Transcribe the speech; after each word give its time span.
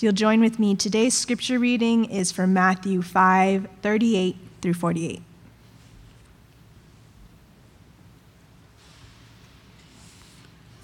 If 0.00 0.04
you'll 0.04 0.12
join 0.14 0.40
with 0.40 0.58
me, 0.58 0.74
today's 0.74 1.12
scripture 1.12 1.58
reading 1.58 2.06
is 2.06 2.32
from 2.32 2.54
Matthew 2.54 3.02
5 3.02 3.68
38 3.82 4.34
through 4.62 4.72
48. 4.72 5.20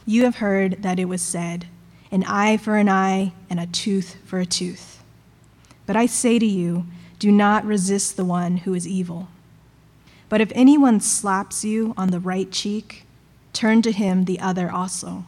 You 0.05 0.25
have 0.25 0.37
heard 0.37 0.83
that 0.83 0.99
it 0.99 1.07
was 1.07 1.23
said, 1.23 1.65
an 2.11 2.25
eye 2.25 2.59
for 2.59 2.77
an 2.77 2.91
eye 2.91 3.33
and 3.48 3.59
a 3.59 3.66
tooth 3.66 4.16
for 4.27 4.39
a 4.39 4.45
tooth. 4.45 5.02
But 5.87 5.96
I 5.96 6.05
say 6.05 6.39
to 6.39 6.45
you, 6.45 6.85
do 7.19 7.33
not 7.33 7.64
resist 7.64 8.19
the 8.19 8.25
one 8.27 8.59
who 8.59 8.75
is 8.75 8.87
evil. 8.87 9.29
But 10.29 10.43
if 10.43 10.53
anyone 10.55 11.01
slaps 11.01 11.64
you 11.64 11.95
on 11.96 12.11
the 12.11 12.21
right 12.21 12.53
cheek, 12.53 13.07
turn 13.55 13.80
to 13.80 13.93
him 13.93 14.27
the 14.27 14.41
other 14.41 14.71
also. 14.71 15.25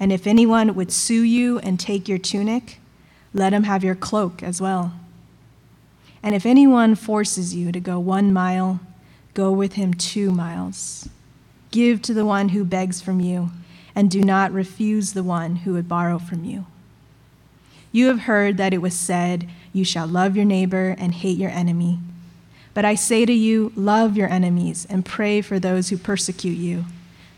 And 0.00 0.12
if 0.12 0.26
anyone 0.26 0.74
would 0.74 0.90
sue 0.90 1.22
you 1.22 1.58
and 1.58 1.78
take 1.78 2.08
your 2.08 2.18
tunic, 2.18 2.80
let 3.32 3.52
him 3.52 3.64
have 3.64 3.84
your 3.84 3.94
cloak 3.94 4.42
as 4.42 4.60
well. 4.60 4.94
And 6.22 6.34
if 6.34 6.44
anyone 6.44 6.94
forces 6.94 7.54
you 7.54 7.70
to 7.70 7.80
go 7.80 7.98
one 7.98 8.32
mile, 8.32 8.80
go 9.34 9.52
with 9.52 9.74
him 9.74 9.94
two 9.94 10.30
miles. 10.30 11.08
Give 11.70 12.02
to 12.02 12.14
the 12.14 12.24
one 12.24 12.48
who 12.48 12.64
begs 12.64 13.00
from 13.00 13.20
you, 13.20 13.50
and 13.94 14.10
do 14.10 14.22
not 14.22 14.52
refuse 14.52 15.12
the 15.12 15.22
one 15.22 15.56
who 15.56 15.74
would 15.74 15.88
borrow 15.88 16.18
from 16.18 16.44
you. 16.44 16.66
You 17.92 18.06
have 18.06 18.20
heard 18.20 18.56
that 18.56 18.74
it 18.74 18.82
was 18.82 18.94
said, 18.94 19.48
You 19.72 19.84
shall 19.84 20.06
love 20.06 20.36
your 20.36 20.44
neighbor 20.44 20.96
and 20.98 21.14
hate 21.14 21.38
your 21.38 21.50
enemy. 21.50 21.98
But 22.72 22.84
I 22.84 22.94
say 22.94 23.26
to 23.26 23.32
you, 23.32 23.72
love 23.74 24.16
your 24.16 24.28
enemies 24.28 24.86
and 24.88 25.04
pray 25.04 25.40
for 25.42 25.58
those 25.58 25.88
who 25.88 25.98
persecute 25.98 26.56
you, 26.56 26.84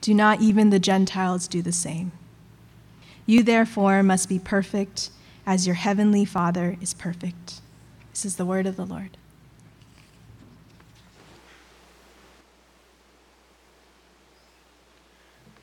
Do 0.00 0.14
not 0.14 0.40
even 0.40 0.70
the 0.70 0.78
Gentiles 0.78 1.46
do 1.46 1.60
the 1.60 1.72
same? 1.72 2.12
You 3.26 3.42
therefore 3.42 4.02
must 4.02 4.28
be 4.28 4.38
perfect 4.38 5.10
as 5.46 5.66
your 5.66 5.76
heavenly 5.76 6.24
Father 6.24 6.76
is 6.80 6.94
perfect. 6.94 7.60
This 8.10 8.24
is 8.24 8.36
the 8.36 8.46
word 8.46 8.66
of 8.66 8.76
the 8.76 8.86
Lord. 8.86 9.16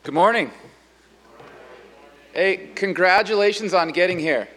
Good 0.04 0.14
morning. 0.14 0.52
Hey, 2.34 2.70
congratulations 2.76 3.74
on 3.74 3.90
getting 3.90 4.20
here. 4.20 4.48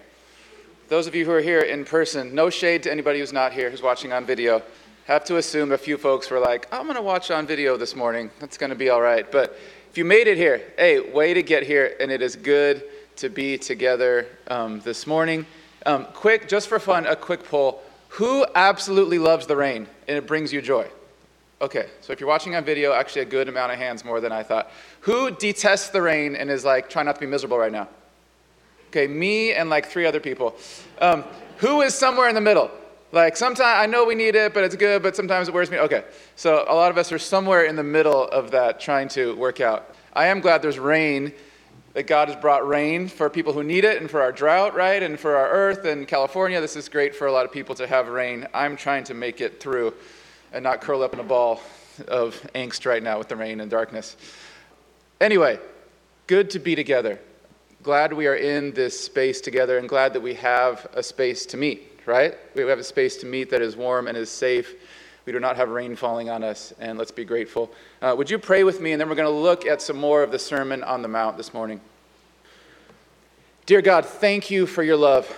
Those 0.88 1.06
of 1.06 1.14
you 1.14 1.24
who 1.24 1.32
are 1.32 1.40
here 1.40 1.60
in 1.60 1.84
person, 1.84 2.34
no 2.34 2.50
shade 2.50 2.82
to 2.84 2.92
anybody 2.92 3.20
who's 3.20 3.32
not 3.32 3.52
here, 3.52 3.70
who's 3.70 3.82
watching 3.82 4.12
on 4.12 4.26
video. 4.26 4.62
Have 5.10 5.24
to 5.24 5.38
assume 5.38 5.72
a 5.72 5.76
few 5.76 5.98
folks 5.98 6.30
were 6.30 6.38
like, 6.38 6.68
I'm 6.72 6.84
going 6.84 6.94
to 6.94 7.02
watch 7.02 7.32
on 7.32 7.44
video 7.44 7.76
this 7.76 7.96
morning. 7.96 8.30
That's 8.38 8.56
going 8.56 8.70
to 8.70 8.76
be 8.76 8.90
all 8.90 9.02
right. 9.02 9.28
But 9.28 9.58
if 9.90 9.98
you 9.98 10.04
made 10.04 10.28
it 10.28 10.36
here, 10.36 10.62
hey, 10.78 11.00
way 11.00 11.34
to 11.34 11.42
get 11.42 11.64
here, 11.64 11.96
and 11.98 12.12
it 12.12 12.22
is 12.22 12.36
good 12.36 12.84
to 13.16 13.28
be 13.28 13.58
together 13.58 14.28
um, 14.46 14.78
this 14.82 15.08
morning. 15.08 15.46
Um, 15.84 16.04
quick, 16.14 16.48
just 16.48 16.68
for 16.68 16.78
fun, 16.78 17.06
a 17.06 17.16
quick 17.16 17.42
poll. 17.42 17.82
Who 18.10 18.46
absolutely 18.54 19.18
loves 19.18 19.48
the 19.48 19.56
rain 19.56 19.88
and 20.06 20.16
it 20.16 20.28
brings 20.28 20.52
you 20.52 20.62
joy? 20.62 20.86
Okay, 21.60 21.88
so 22.02 22.12
if 22.12 22.20
you're 22.20 22.28
watching 22.28 22.54
on 22.54 22.64
video, 22.64 22.92
actually 22.92 23.22
a 23.22 23.24
good 23.24 23.48
amount 23.48 23.72
of 23.72 23.78
hands 23.78 24.04
more 24.04 24.20
than 24.20 24.30
I 24.30 24.44
thought. 24.44 24.70
Who 25.00 25.32
detests 25.32 25.88
the 25.88 26.02
rain 26.02 26.36
and 26.36 26.48
is 26.48 26.64
like, 26.64 26.88
trying 26.88 27.06
not 27.06 27.16
to 27.16 27.20
be 27.20 27.26
miserable 27.26 27.58
right 27.58 27.72
now? 27.72 27.88
Okay, 28.90 29.08
me 29.08 29.54
and 29.54 29.70
like 29.70 29.86
three 29.86 30.06
other 30.06 30.20
people. 30.20 30.54
Um, 31.00 31.24
who 31.56 31.80
is 31.80 31.96
somewhere 31.96 32.28
in 32.28 32.36
the 32.36 32.40
middle? 32.40 32.70
Like 33.12 33.36
sometimes 33.36 33.60
I 33.60 33.86
know 33.86 34.04
we 34.04 34.14
need 34.14 34.36
it, 34.36 34.54
but 34.54 34.64
it's 34.64 34.76
good, 34.76 35.02
but 35.02 35.16
sometimes 35.16 35.48
it 35.48 35.54
wears 35.54 35.70
me. 35.70 35.78
Okay, 35.78 36.04
so 36.36 36.64
a 36.68 36.74
lot 36.74 36.90
of 36.90 36.98
us 36.98 37.10
are 37.12 37.18
somewhere 37.18 37.64
in 37.64 37.76
the 37.76 37.82
middle 37.82 38.28
of 38.28 38.52
that 38.52 38.80
trying 38.80 39.08
to 39.08 39.34
work 39.36 39.60
out. 39.60 39.94
I 40.12 40.26
am 40.26 40.40
glad 40.40 40.62
there's 40.62 40.78
rain, 40.78 41.32
that 41.92 42.06
God 42.06 42.28
has 42.28 42.36
brought 42.36 42.66
rain 42.66 43.08
for 43.08 43.28
people 43.28 43.52
who 43.52 43.64
need 43.64 43.84
it 43.84 44.00
and 44.00 44.10
for 44.10 44.22
our 44.22 44.30
drought, 44.30 44.74
right? 44.76 45.02
And 45.02 45.18
for 45.18 45.36
our 45.36 45.48
earth 45.48 45.84
and 45.84 46.06
California. 46.06 46.60
This 46.60 46.76
is 46.76 46.88
great 46.88 47.14
for 47.16 47.26
a 47.26 47.32
lot 47.32 47.44
of 47.44 47.52
people 47.52 47.74
to 47.76 47.86
have 47.86 48.08
rain. 48.08 48.46
I'm 48.54 48.76
trying 48.76 49.04
to 49.04 49.14
make 49.14 49.40
it 49.40 49.60
through 49.60 49.94
and 50.52 50.62
not 50.62 50.80
curl 50.80 51.02
up 51.02 51.14
in 51.14 51.20
a 51.20 51.24
ball 51.24 51.60
of 52.06 52.40
angst 52.54 52.86
right 52.86 53.02
now 53.02 53.18
with 53.18 53.28
the 53.28 53.36
rain 53.36 53.60
and 53.60 53.70
darkness. 53.70 54.16
Anyway, 55.20 55.58
good 56.26 56.50
to 56.50 56.58
be 56.58 56.76
together. 56.76 57.18
Glad 57.82 58.12
we 58.12 58.26
are 58.26 58.36
in 58.36 58.72
this 58.72 58.98
space 58.98 59.40
together 59.40 59.78
and 59.78 59.88
glad 59.88 60.12
that 60.12 60.20
we 60.20 60.34
have 60.34 60.86
a 60.94 61.02
space 61.02 61.44
to 61.46 61.56
meet, 61.56 61.89
right? 62.10 62.34
We 62.54 62.62
have 62.62 62.78
a 62.80 62.84
space 62.84 63.16
to 63.18 63.26
meet 63.26 63.50
that 63.50 63.62
is 63.62 63.76
warm 63.76 64.08
and 64.08 64.16
is 64.18 64.28
safe. 64.28 64.74
We 65.26 65.32
do 65.32 65.38
not 65.38 65.56
have 65.56 65.68
rain 65.68 65.94
falling 65.94 66.28
on 66.28 66.42
us, 66.42 66.74
and 66.80 66.98
let's 66.98 67.12
be 67.12 67.24
grateful. 67.24 67.70
Uh, 68.02 68.14
would 68.18 68.28
you 68.28 68.38
pray 68.38 68.64
with 68.64 68.80
me, 68.80 68.92
and 68.92 69.00
then 69.00 69.08
we're 69.08 69.14
going 69.14 69.32
to 69.32 69.40
look 69.40 69.64
at 69.64 69.80
some 69.80 69.96
more 69.96 70.24
of 70.24 70.32
the 70.32 70.38
Sermon 70.38 70.82
on 70.82 71.02
the 71.02 71.08
Mount 71.08 71.36
this 71.36 71.54
morning. 71.54 71.80
Dear 73.64 73.80
God, 73.80 74.04
thank 74.04 74.50
you 74.50 74.66
for 74.66 74.82
your 74.82 74.96
love. 74.96 75.32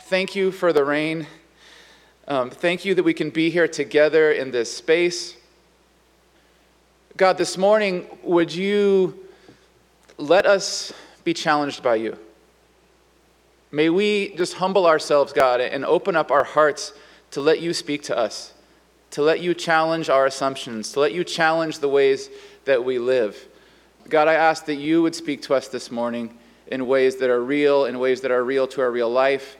Thank 0.00 0.36
you 0.36 0.52
for 0.52 0.74
the 0.74 0.84
rain. 0.84 1.26
Um, 2.28 2.50
thank 2.50 2.84
you 2.84 2.94
that 2.94 3.02
we 3.02 3.14
can 3.14 3.30
be 3.30 3.48
here 3.48 3.66
together 3.66 4.30
in 4.32 4.50
this 4.50 4.70
space. 4.70 5.36
God, 7.16 7.38
this 7.38 7.56
morning, 7.56 8.06
would 8.22 8.54
you 8.54 9.26
let 10.18 10.44
us 10.44 10.92
be 11.24 11.32
challenged 11.32 11.82
by 11.82 11.94
you? 11.94 12.18
May 13.74 13.88
we 13.88 14.34
just 14.36 14.54
humble 14.54 14.86
ourselves, 14.86 15.32
God, 15.32 15.62
and 15.62 15.82
open 15.84 16.14
up 16.14 16.30
our 16.30 16.44
hearts 16.44 16.92
to 17.30 17.40
let 17.40 17.60
you 17.60 17.72
speak 17.72 18.02
to 18.04 18.16
us, 18.16 18.52
to 19.12 19.22
let 19.22 19.40
you 19.40 19.54
challenge 19.54 20.10
our 20.10 20.26
assumptions, 20.26 20.92
to 20.92 21.00
let 21.00 21.12
you 21.12 21.24
challenge 21.24 21.78
the 21.78 21.88
ways 21.88 22.28
that 22.66 22.84
we 22.84 22.98
live. 22.98 23.48
God, 24.10 24.28
I 24.28 24.34
ask 24.34 24.66
that 24.66 24.74
you 24.74 25.00
would 25.00 25.14
speak 25.14 25.40
to 25.42 25.54
us 25.54 25.68
this 25.68 25.90
morning 25.90 26.36
in 26.66 26.86
ways 26.86 27.16
that 27.16 27.30
are 27.30 27.42
real, 27.42 27.86
in 27.86 27.98
ways 27.98 28.20
that 28.20 28.30
are 28.30 28.44
real 28.44 28.66
to 28.68 28.82
our 28.82 28.90
real 28.90 29.10
life. 29.10 29.56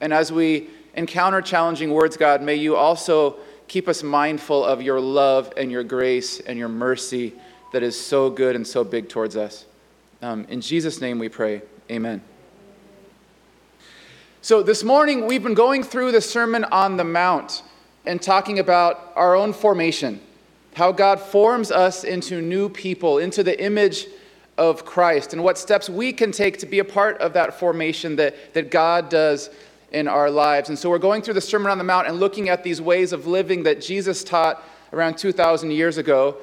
And 0.00 0.14
as 0.14 0.32
we 0.32 0.70
encounter 0.94 1.42
challenging 1.42 1.90
words, 1.90 2.16
God, 2.16 2.40
may 2.40 2.54
you 2.54 2.76
also 2.76 3.36
keep 3.68 3.88
us 3.88 4.02
mindful 4.02 4.64
of 4.64 4.80
your 4.80 5.00
love 5.00 5.52
and 5.58 5.70
your 5.70 5.84
grace 5.84 6.40
and 6.40 6.58
your 6.58 6.68
mercy 6.68 7.34
that 7.72 7.82
is 7.82 7.98
so 8.00 8.30
good 8.30 8.56
and 8.56 8.66
so 8.66 8.84
big 8.84 9.10
towards 9.10 9.36
us. 9.36 9.66
Um, 10.22 10.46
in 10.48 10.62
Jesus' 10.62 11.02
name 11.02 11.18
we 11.18 11.28
pray. 11.28 11.60
Amen. 11.90 12.22
So, 14.44 14.62
this 14.62 14.84
morning 14.84 15.26
we've 15.26 15.42
been 15.42 15.54
going 15.54 15.82
through 15.82 16.12
the 16.12 16.20
Sermon 16.20 16.64
on 16.64 16.98
the 16.98 17.04
Mount 17.04 17.62
and 18.04 18.20
talking 18.20 18.58
about 18.58 19.10
our 19.16 19.34
own 19.34 19.54
formation, 19.54 20.20
how 20.74 20.92
God 20.92 21.18
forms 21.18 21.72
us 21.72 22.04
into 22.04 22.42
new 22.42 22.68
people, 22.68 23.16
into 23.16 23.42
the 23.42 23.58
image 23.58 24.06
of 24.58 24.84
Christ, 24.84 25.32
and 25.32 25.42
what 25.42 25.56
steps 25.56 25.88
we 25.88 26.12
can 26.12 26.30
take 26.30 26.58
to 26.58 26.66
be 26.66 26.80
a 26.80 26.84
part 26.84 27.16
of 27.22 27.32
that 27.32 27.58
formation 27.58 28.16
that, 28.16 28.52
that 28.52 28.70
God 28.70 29.08
does 29.08 29.48
in 29.92 30.06
our 30.06 30.30
lives. 30.30 30.68
And 30.68 30.78
so 30.78 30.90
we're 30.90 30.98
going 30.98 31.22
through 31.22 31.32
the 31.32 31.40
Sermon 31.40 31.72
on 31.72 31.78
the 31.78 31.84
Mount 31.84 32.06
and 32.06 32.20
looking 32.20 32.50
at 32.50 32.62
these 32.62 32.82
ways 32.82 33.14
of 33.14 33.26
living 33.26 33.62
that 33.62 33.80
Jesus 33.80 34.22
taught 34.22 34.62
around 34.92 35.16
2,000 35.16 35.70
years 35.70 35.96
ago 35.96 36.36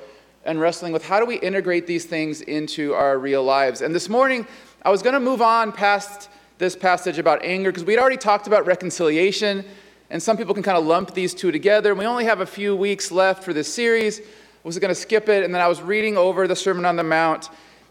and 0.43 0.59
wrestling 0.59 0.91
with 0.91 1.05
how 1.05 1.19
do 1.19 1.27
we 1.27 1.37
integrate 1.37 1.85
these 1.85 2.05
things 2.05 2.41
into 2.41 2.95
our 2.95 3.19
real 3.19 3.43
lives. 3.43 3.81
And 3.81 3.93
this 3.93 4.09
morning, 4.09 4.47
I 4.81 4.89
was 4.89 5.03
going 5.03 5.13
to 5.13 5.19
move 5.19 5.43
on 5.43 5.71
past 5.71 6.30
this 6.61 6.75
passage 6.75 7.17
about 7.17 7.43
anger 7.43 7.71
because 7.71 7.83
we'd 7.83 7.97
already 7.97 8.15
talked 8.15 8.45
about 8.45 8.67
reconciliation, 8.67 9.65
and 10.11 10.21
some 10.21 10.37
people 10.37 10.53
can 10.53 10.61
kind 10.61 10.77
of 10.77 10.85
lump 10.85 11.11
these 11.15 11.33
two 11.33 11.51
together. 11.51 11.95
We 11.95 12.05
only 12.05 12.25
have 12.25 12.39
a 12.39 12.45
few 12.45 12.75
weeks 12.75 13.11
left 13.11 13.43
for 13.43 13.51
this 13.51 13.73
series. 13.73 14.19
I 14.19 14.23
was 14.63 14.77
going 14.77 14.93
to 14.93 14.95
skip 14.95 15.27
it, 15.27 15.43
and 15.43 15.53
then 15.55 15.61
I 15.61 15.67
was 15.67 15.81
reading 15.81 16.17
over 16.17 16.47
the 16.47 16.55
Sermon 16.55 16.85
on 16.85 16.95
the 16.95 17.03
Mount 17.03 17.49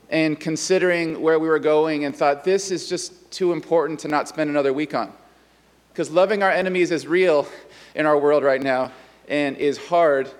and 0.09 0.39
considering 0.39 1.21
where 1.21 1.41
we 1.41 1.49
were 1.49 1.59
going 1.59 2.05
and 2.05 2.15
thought 2.15 2.45
this 2.45 2.71
is 2.71 2.89
just 2.89 3.29
too 3.33 3.53
important 3.53 3.99
to 4.01 4.09
not 4.09 4.29
spend 4.29 4.49
another 4.49 4.73
week 4.73 4.95
on. 4.95 5.13
Because 5.93 6.09
loving 6.09 6.45
our 6.45 6.51
enemies 6.53 6.93
is 6.93 7.09
real 7.09 7.49
in 7.97 8.07
our 8.07 8.17
world 8.17 8.45
right 8.45 8.63
now 8.63 8.93
and 9.27 9.57
is 9.57 9.79
hard. 9.79 10.31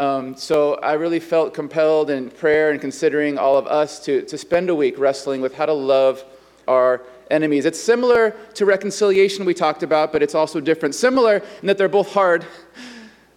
Um, 0.00 0.36
so 0.36 0.74
I 0.74 0.94
really 0.94 1.20
felt 1.20 1.54
compelled 1.54 2.10
in 2.10 2.28
prayer 2.28 2.72
and 2.72 2.80
considering 2.80 3.38
all 3.38 3.56
of 3.56 3.68
us 3.68 4.04
to, 4.06 4.22
to 4.22 4.36
spend 4.36 4.68
a 4.68 4.74
week 4.74 4.98
wrestling 4.98 5.40
with 5.40 5.54
how 5.54 5.66
to 5.66 5.72
love 5.72 6.24
our 6.68 7.02
enemies. 7.30 7.64
It's 7.64 7.80
similar 7.80 8.30
to 8.54 8.66
reconciliation 8.66 9.44
we 9.44 9.54
talked 9.54 9.82
about, 9.82 10.12
but 10.12 10.22
it's 10.22 10.34
also 10.34 10.60
different. 10.60 10.94
Similar 10.94 11.42
in 11.60 11.66
that 11.66 11.78
they're 11.78 11.88
both 11.88 12.12
hard 12.12 12.44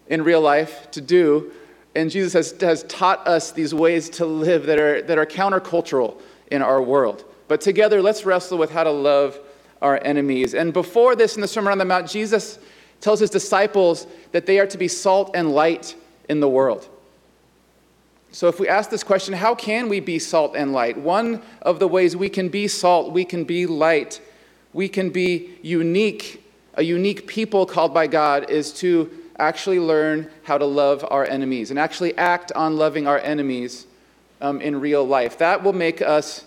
in 0.07 0.23
real 0.23 0.41
life 0.41 0.89
to 0.91 1.01
do. 1.01 1.51
And 1.95 2.11
Jesus 2.11 2.33
has, 2.33 2.61
has 2.61 2.83
taught 2.83 3.25
us 3.27 3.51
these 3.51 3.73
ways 3.73 4.09
to 4.11 4.25
live 4.25 4.65
that 4.65 4.79
are, 4.79 5.01
that 5.03 5.17
are 5.17 5.25
countercultural 5.25 6.21
in 6.51 6.61
our 6.61 6.81
world. 6.81 7.23
But 7.47 7.61
together, 7.61 8.01
let's 8.01 8.25
wrestle 8.25 8.57
with 8.57 8.71
how 8.71 8.83
to 8.83 8.91
love 8.91 9.39
our 9.81 9.99
enemies. 10.03 10.53
And 10.53 10.73
before 10.73 11.15
this, 11.15 11.35
in 11.35 11.41
the 11.41 11.47
Sermon 11.47 11.71
on 11.71 11.77
the 11.77 11.85
Mount, 11.85 12.09
Jesus 12.09 12.59
tells 13.01 13.19
his 13.19 13.29
disciples 13.29 14.07
that 14.31 14.45
they 14.45 14.59
are 14.59 14.67
to 14.67 14.77
be 14.77 14.87
salt 14.87 15.31
and 15.35 15.51
light 15.51 15.95
in 16.27 16.39
the 16.39 16.49
world. 16.49 16.89
So, 18.35 18.49
if 18.49 18.59
we 18.59 18.67
ask 18.67 18.89
this 18.89 19.01
question, 19.01 19.33
how 19.33 19.55
can 19.55 19.87
we 19.87 20.01
be 20.01 20.19
salt 20.19 20.57
and 20.57 20.73
light? 20.73 20.97
One 20.97 21.41
of 21.61 21.79
the 21.79 21.87
ways 21.87 22.17
we 22.17 22.27
can 22.27 22.49
be 22.49 22.67
salt, 22.67 23.13
we 23.13 23.23
can 23.23 23.45
be 23.45 23.65
light, 23.65 24.19
we 24.73 24.89
can 24.89 25.09
be 25.09 25.51
unique, 25.61 26.45
a 26.73 26.83
unique 26.83 27.27
people 27.27 27.65
called 27.65 27.93
by 27.93 28.07
God, 28.07 28.49
is 28.49 28.73
to 28.73 29.09
actually 29.39 29.79
learn 29.79 30.29
how 30.43 30.57
to 30.57 30.65
love 30.65 31.05
our 31.09 31.23
enemies 31.23 31.69
and 31.69 31.79
actually 31.79 32.13
act 32.17 32.51
on 32.51 32.75
loving 32.75 33.07
our 33.07 33.19
enemies 33.19 33.87
um, 34.41 34.59
in 34.59 34.81
real 34.81 35.07
life. 35.07 35.37
That 35.37 35.63
will 35.63 35.71
make 35.71 36.01
us 36.01 36.43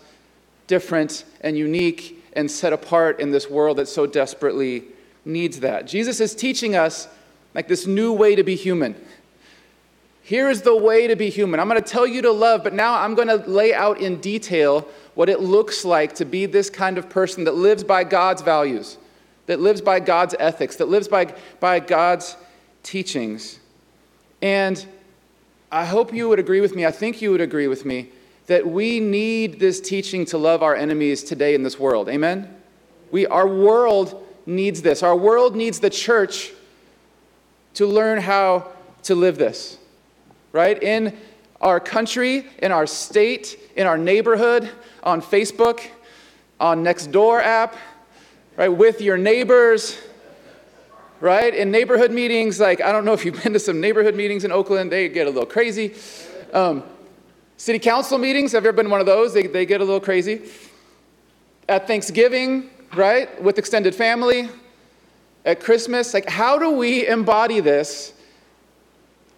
different 0.66 1.24
and 1.40 1.56
unique 1.56 2.22
and 2.34 2.50
set 2.50 2.74
apart 2.74 3.18
in 3.18 3.30
this 3.30 3.48
world 3.48 3.78
that 3.78 3.88
so 3.88 4.04
desperately 4.04 4.84
needs 5.24 5.60
that. 5.60 5.86
Jesus 5.86 6.20
is 6.20 6.34
teaching 6.34 6.76
us 6.76 7.08
like 7.54 7.66
this 7.66 7.86
new 7.86 8.12
way 8.12 8.36
to 8.36 8.42
be 8.42 8.56
human. 8.56 8.94
Here 10.28 10.50
is 10.50 10.60
the 10.60 10.76
way 10.76 11.06
to 11.06 11.16
be 11.16 11.30
human. 11.30 11.58
I'm 11.58 11.70
going 11.70 11.82
to 11.82 11.90
tell 11.90 12.06
you 12.06 12.20
to 12.20 12.30
love, 12.30 12.62
but 12.62 12.74
now 12.74 13.00
I'm 13.00 13.14
going 13.14 13.28
to 13.28 13.36
lay 13.48 13.72
out 13.72 13.98
in 13.98 14.20
detail 14.20 14.86
what 15.14 15.30
it 15.30 15.40
looks 15.40 15.86
like 15.86 16.16
to 16.16 16.26
be 16.26 16.44
this 16.44 16.68
kind 16.68 16.98
of 16.98 17.08
person 17.08 17.44
that 17.44 17.54
lives 17.54 17.82
by 17.82 18.04
God's 18.04 18.42
values, 18.42 18.98
that 19.46 19.58
lives 19.58 19.80
by 19.80 20.00
God's 20.00 20.34
ethics, 20.38 20.76
that 20.76 20.88
lives 20.90 21.08
by, 21.08 21.34
by 21.60 21.80
God's 21.80 22.36
teachings. 22.82 23.58
And 24.42 24.84
I 25.72 25.86
hope 25.86 26.12
you 26.12 26.28
would 26.28 26.38
agree 26.38 26.60
with 26.60 26.76
me, 26.76 26.84
I 26.84 26.90
think 26.90 27.22
you 27.22 27.30
would 27.30 27.40
agree 27.40 27.66
with 27.66 27.86
me, 27.86 28.10
that 28.48 28.66
we 28.66 29.00
need 29.00 29.58
this 29.58 29.80
teaching 29.80 30.26
to 30.26 30.36
love 30.36 30.62
our 30.62 30.76
enemies 30.76 31.24
today 31.24 31.54
in 31.54 31.62
this 31.62 31.78
world. 31.80 32.10
Amen? 32.10 32.54
We, 33.10 33.26
our 33.28 33.48
world 33.48 34.26
needs 34.44 34.82
this. 34.82 35.02
Our 35.02 35.16
world 35.16 35.56
needs 35.56 35.80
the 35.80 35.88
church 35.88 36.52
to 37.72 37.86
learn 37.86 38.20
how 38.20 38.68
to 39.04 39.14
live 39.14 39.38
this 39.38 39.78
right? 40.52 40.82
In 40.82 41.16
our 41.60 41.80
country, 41.80 42.46
in 42.58 42.72
our 42.72 42.86
state, 42.86 43.58
in 43.76 43.86
our 43.86 43.98
neighborhood, 43.98 44.70
on 45.02 45.20
Facebook, 45.20 45.80
on 46.60 46.84
Nextdoor 46.84 47.42
app, 47.42 47.76
right? 48.56 48.68
With 48.68 49.00
your 49.00 49.16
neighbors, 49.16 49.98
right? 51.20 51.54
In 51.54 51.70
neighborhood 51.70 52.10
meetings, 52.12 52.60
like, 52.60 52.80
I 52.80 52.92
don't 52.92 53.04
know 53.04 53.12
if 53.12 53.24
you've 53.24 53.42
been 53.42 53.52
to 53.52 53.58
some 53.58 53.80
neighborhood 53.80 54.14
meetings 54.14 54.44
in 54.44 54.52
Oakland, 54.52 54.92
they 54.92 55.08
get 55.08 55.26
a 55.26 55.30
little 55.30 55.46
crazy. 55.46 55.94
Um, 56.52 56.82
city 57.56 57.78
council 57.78 58.18
meetings, 58.18 58.52
have 58.52 58.62
you 58.62 58.68
ever 58.68 58.76
been 58.76 58.90
one 58.90 59.00
of 59.00 59.06
those? 59.06 59.34
They, 59.34 59.46
they 59.46 59.66
get 59.66 59.80
a 59.80 59.84
little 59.84 60.00
crazy. 60.00 60.42
At 61.68 61.86
Thanksgiving, 61.86 62.70
right? 62.94 63.42
With 63.42 63.58
extended 63.58 63.94
family. 63.94 64.48
At 65.44 65.60
Christmas, 65.60 66.14
like, 66.14 66.28
how 66.28 66.58
do 66.58 66.70
we 66.70 67.06
embody 67.06 67.60
this 67.60 68.12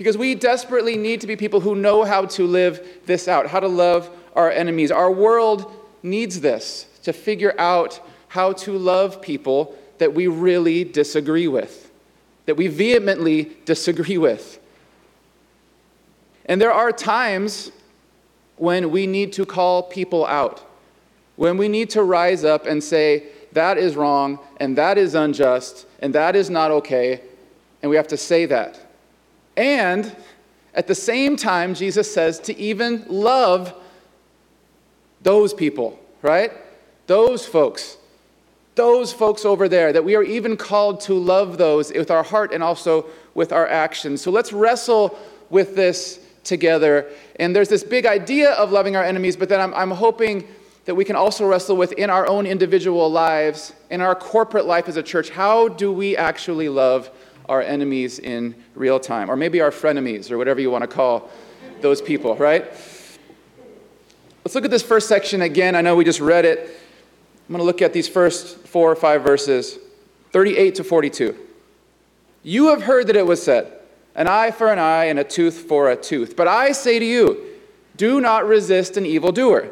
because 0.00 0.16
we 0.16 0.34
desperately 0.34 0.96
need 0.96 1.20
to 1.20 1.26
be 1.26 1.36
people 1.36 1.60
who 1.60 1.74
know 1.74 2.04
how 2.04 2.24
to 2.24 2.46
live 2.46 3.02
this 3.04 3.28
out, 3.28 3.46
how 3.46 3.60
to 3.60 3.68
love 3.68 4.08
our 4.34 4.50
enemies. 4.50 4.90
Our 4.90 5.12
world 5.12 5.70
needs 6.02 6.40
this 6.40 6.86
to 7.02 7.12
figure 7.12 7.54
out 7.58 8.00
how 8.28 8.54
to 8.54 8.78
love 8.78 9.20
people 9.20 9.76
that 9.98 10.14
we 10.14 10.26
really 10.26 10.84
disagree 10.84 11.48
with, 11.48 11.90
that 12.46 12.54
we 12.54 12.66
vehemently 12.66 13.52
disagree 13.66 14.16
with. 14.16 14.58
And 16.46 16.58
there 16.58 16.72
are 16.72 16.92
times 16.92 17.70
when 18.56 18.90
we 18.90 19.06
need 19.06 19.34
to 19.34 19.44
call 19.44 19.82
people 19.82 20.24
out, 20.24 20.66
when 21.36 21.58
we 21.58 21.68
need 21.68 21.90
to 21.90 22.02
rise 22.02 22.42
up 22.42 22.64
and 22.64 22.82
say, 22.82 23.24
that 23.52 23.76
is 23.76 23.96
wrong, 23.96 24.38
and 24.56 24.78
that 24.78 24.96
is 24.96 25.14
unjust, 25.14 25.84
and 25.98 26.14
that 26.14 26.34
is 26.34 26.48
not 26.48 26.70
okay, 26.70 27.20
and 27.82 27.90
we 27.90 27.96
have 27.96 28.08
to 28.08 28.16
say 28.16 28.46
that. 28.46 28.86
And 29.56 30.14
at 30.74 30.86
the 30.86 30.94
same 30.94 31.36
time, 31.36 31.74
Jesus 31.74 32.12
says 32.12 32.38
to 32.40 32.56
even 32.58 33.04
love 33.08 33.74
those 35.22 35.52
people, 35.52 35.98
right? 36.22 36.52
Those 37.06 37.44
folks. 37.44 37.96
Those 38.76 39.12
folks 39.12 39.44
over 39.44 39.68
there, 39.68 39.92
that 39.92 40.04
we 40.04 40.14
are 40.14 40.22
even 40.22 40.56
called 40.56 41.00
to 41.02 41.14
love 41.14 41.58
those 41.58 41.92
with 41.92 42.10
our 42.10 42.22
heart 42.22 42.52
and 42.52 42.62
also 42.62 43.06
with 43.34 43.52
our 43.52 43.66
actions. 43.66 44.22
So 44.22 44.30
let's 44.30 44.52
wrestle 44.52 45.18
with 45.50 45.74
this 45.74 46.20
together. 46.44 47.10
And 47.36 47.54
there's 47.54 47.68
this 47.68 47.82
big 47.82 48.06
idea 48.06 48.52
of 48.52 48.72
loving 48.72 48.96
our 48.96 49.04
enemies, 49.04 49.36
but 49.36 49.48
then 49.48 49.60
I'm, 49.60 49.74
I'm 49.74 49.90
hoping 49.90 50.46
that 50.84 50.94
we 50.94 51.04
can 51.04 51.16
also 51.16 51.46
wrestle 51.46 51.76
with 51.76 51.92
in 51.92 52.10
our 52.10 52.26
own 52.26 52.46
individual 52.46 53.10
lives, 53.10 53.74
in 53.90 54.00
our 54.00 54.14
corporate 54.14 54.66
life 54.66 54.88
as 54.88 54.96
a 54.96 55.02
church. 55.02 55.30
How 55.30 55.68
do 55.68 55.92
we 55.92 56.16
actually 56.16 56.68
love 56.68 57.10
our 57.50 57.60
enemies 57.60 58.20
in 58.20 58.54
real 58.76 59.00
time, 59.00 59.28
or 59.28 59.34
maybe 59.34 59.60
our 59.60 59.72
frenemies, 59.72 60.30
or 60.30 60.38
whatever 60.38 60.60
you 60.60 60.70
want 60.70 60.82
to 60.82 60.88
call 60.88 61.28
those 61.80 62.00
people, 62.00 62.36
right? 62.36 62.62
Let's 64.44 64.54
look 64.54 64.64
at 64.64 64.70
this 64.70 64.84
first 64.84 65.08
section 65.08 65.42
again. 65.42 65.74
I 65.74 65.80
know 65.80 65.96
we 65.96 66.04
just 66.04 66.20
read 66.20 66.44
it. 66.44 66.60
I'm 66.60 67.52
going 67.52 67.58
to 67.58 67.64
look 67.64 67.82
at 67.82 67.92
these 67.92 68.08
first 68.08 68.68
four 68.68 68.90
or 68.90 68.94
five 68.94 69.24
verses 69.24 69.78
38 70.30 70.76
to 70.76 70.84
42. 70.84 71.36
You 72.44 72.68
have 72.68 72.82
heard 72.82 73.08
that 73.08 73.16
it 73.16 73.26
was 73.26 73.42
said, 73.42 73.72
an 74.14 74.28
eye 74.28 74.52
for 74.52 74.72
an 74.72 74.78
eye 74.78 75.06
and 75.06 75.18
a 75.18 75.24
tooth 75.24 75.58
for 75.58 75.90
a 75.90 75.96
tooth. 75.96 76.36
But 76.36 76.46
I 76.46 76.70
say 76.70 77.00
to 77.00 77.04
you, 77.04 77.46
do 77.96 78.20
not 78.20 78.46
resist 78.46 78.96
an 78.96 79.04
evildoer. 79.04 79.70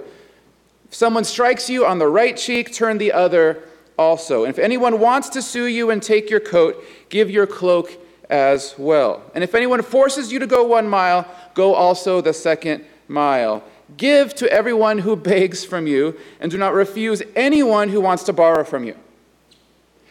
If 0.89 0.95
someone 0.95 1.23
strikes 1.23 1.71
you 1.71 1.87
on 1.87 2.01
the 2.01 2.09
right 2.09 2.37
cheek, 2.37 2.73
turn 2.73 2.99
the 2.99 3.13
other 3.13 3.63
also. 3.99 4.45
And 4.45 4.51
if 4.51 4.59
anyone 4.59 5.01
wants 5.01 5.29
to 5.31 5.43
sue 5.43 5.67
you 5.67 5.91
and 5.91 6.03
take 6.03 6.31
your 6.31 6.41
coat, 6.41 6.83
give 7.09 7.31
your 7.31 7.47
cloak 7.47 7.93
as 8.31 8.75
well. 8.79 9.23
And 9.35 9.43
if 9.43 9.55
anyone 9.55 9.83
forces 9.83 10.31
you 10.33 10.39
to 10.39 10.47
go 10.47 10.65
one 10.65 10.89
mile, 10.89 11.27
go 11.55 11.75
also 11.75 12.21
the 12.21 12.33
second 12.33 12.85
mile. 13.07 13.65
Give 13.97 14.35
to 14.37 14.51
everyone 14.53 14.99
who 14.99 15.17
begs 15.35 15.65
from 15.65 15.87
you, 15.87 16.19
and 16.41 16.51
do 16.51 16.59
not 16.59 16.75
refuse 16.75 17.23
anyone 17.35 17.89
who 17.89 18.01
wants 18.01 18.25
to 18.25 18.33
borrow 18.33 18.65
from 18.65 18.85
you. 18.85 18.97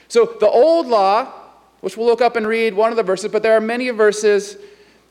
So 0.08 0.38
the 0.40 0.50
old 0.50 0.88
law, 0.88 1.32
which 1.82 1.98
we'll 1.98 2.08
look 2.08 2.22
up 2.22 2.36
and 2.36 2.48
read 2.48 2.74
one 2.74 2.92
of 2.92 2.98
the 2.98 3.04
verses, 3.04 3.32
but 3.32 3.44
there 3.44 3.56
are 3.56 3.62
many 3.62 3.90
verses 3.90 4.58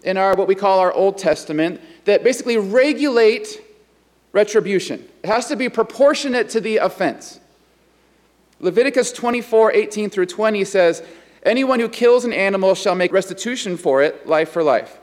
in 0.02 0.16
our 0.16 0.34
what 0.34 0.48
we 0.48 0.54
call 0.54 0.78
our 0.78 0.92
Old 0.92 1.18
Testament 1.18 1.80
that 2.04 2.24
basically 2.24 2.56
regulate 2.56 3.62
retribution. 4.32 5.06
It 5.22 5.28
has 5.28 5.48
to 5.48 5.56
be 5.56 5.68
proportionate 5.68 6.48
to 6.50 6.60
the 6.60 6.78
offense. 6.78 7.40
Leviticus 8.60 9.12
24, 9.12 9.72
18 9.72 10.10
through 10.10 10.26
20 10.26 10.64
says, 10.64 11.02
Anyone 11.46 11.78
who 11.78 11.88
kills 11.88 12.24
an 12.24 12.32
animal 12.32 12.74
shall 12.74 12.96
make 12.96 13.12
restitution 13.12 13.76
for 13.76 14.02
it, 14.02 14.26
life 14.26 14.50
for 14.50 14.64
life. 14.64 14.98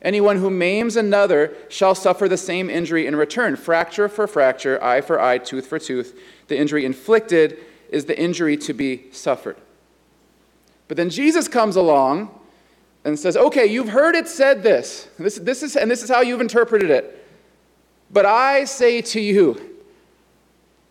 Anyone 0.00 0.36
who 0.36 0.48
maims 0.48 0.94
another 0.94 1.56
shall 1.68 1.94
suffer 1.96 2.28
the 2.28 2.36
same 2.36 2.70
injury 2.70 3.04
in 3.04 3.16
return 3.16 3.56
fracture 3.56 4.08
for 4.08 4.28
fracture, 4.28 4.82
eye 4.82 5.00
for 5.00 5.20
eye, 5.20 5.38
tooth 5.38 5.66
for 5.66 5.80
tooth. 5.80 6.16
The 6.46 6.56
injury 6.56 6.84
inflicted 6.84 7.58
is 7.90 8.04
the 8.04 8.16
injury 8.16 8.56
to 8.58 8.72
be 8.72 9.10
suffered. 9.10 9.56
But 10.86 10.96
then 10.96 11.10
Jesus 11.10 11.48
comes 11.48 11.74
along 11.74 12.30
and 13.04 13.18
says, 13.18 13.36
Okay, 13.36 13.66
you've 13.66 13.88
heard 13.88 14.14
it 14.14 14.28
said 14.28 14.62
this. 14.62 15.08
this, 15.18 15.36
this 15.36 15.64
is, 15.64 15.74
and 15.74 15.90
this 15.90 16.04
is 16.04 16.08
how 16.08 16.20
you've 16.20 16.40
interpreted 16.40 16.90
it. 16.90 17.26
But 18.08 18.24
I 18.24 18.64
say 18.66 19.02
to 19.02 19.20
you, 19.20 19.80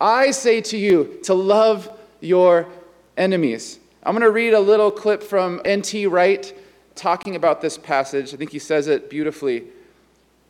I 0.02 0.32
say 0.32 0.60
to 0.62 0.78
you 0.78 1.20
to 1.24 1.34
love 1.34 1.90
your 2.20 2.68
enemies. 3.16 3.80
I'm 4.08 4.14
going 4.14 4.22
to 4.22 4.32
read 4.32 4.54
a 4.54 4.60
little 4.62 4.90
clip 4.90 5.22
from 5.22 5.62
N.T. 5.66 6.08
Wright 6.08 6.58
talking 6.96 7.36
about 7.36 7.60
this 7.60 7.78
passage. 7.78 8.34
I 8.34 8.38
think 8.38 8.54
he 8.54 8.58
says 8.58 8.88
it 8.88 9.10
beautifully. 9.10 9.66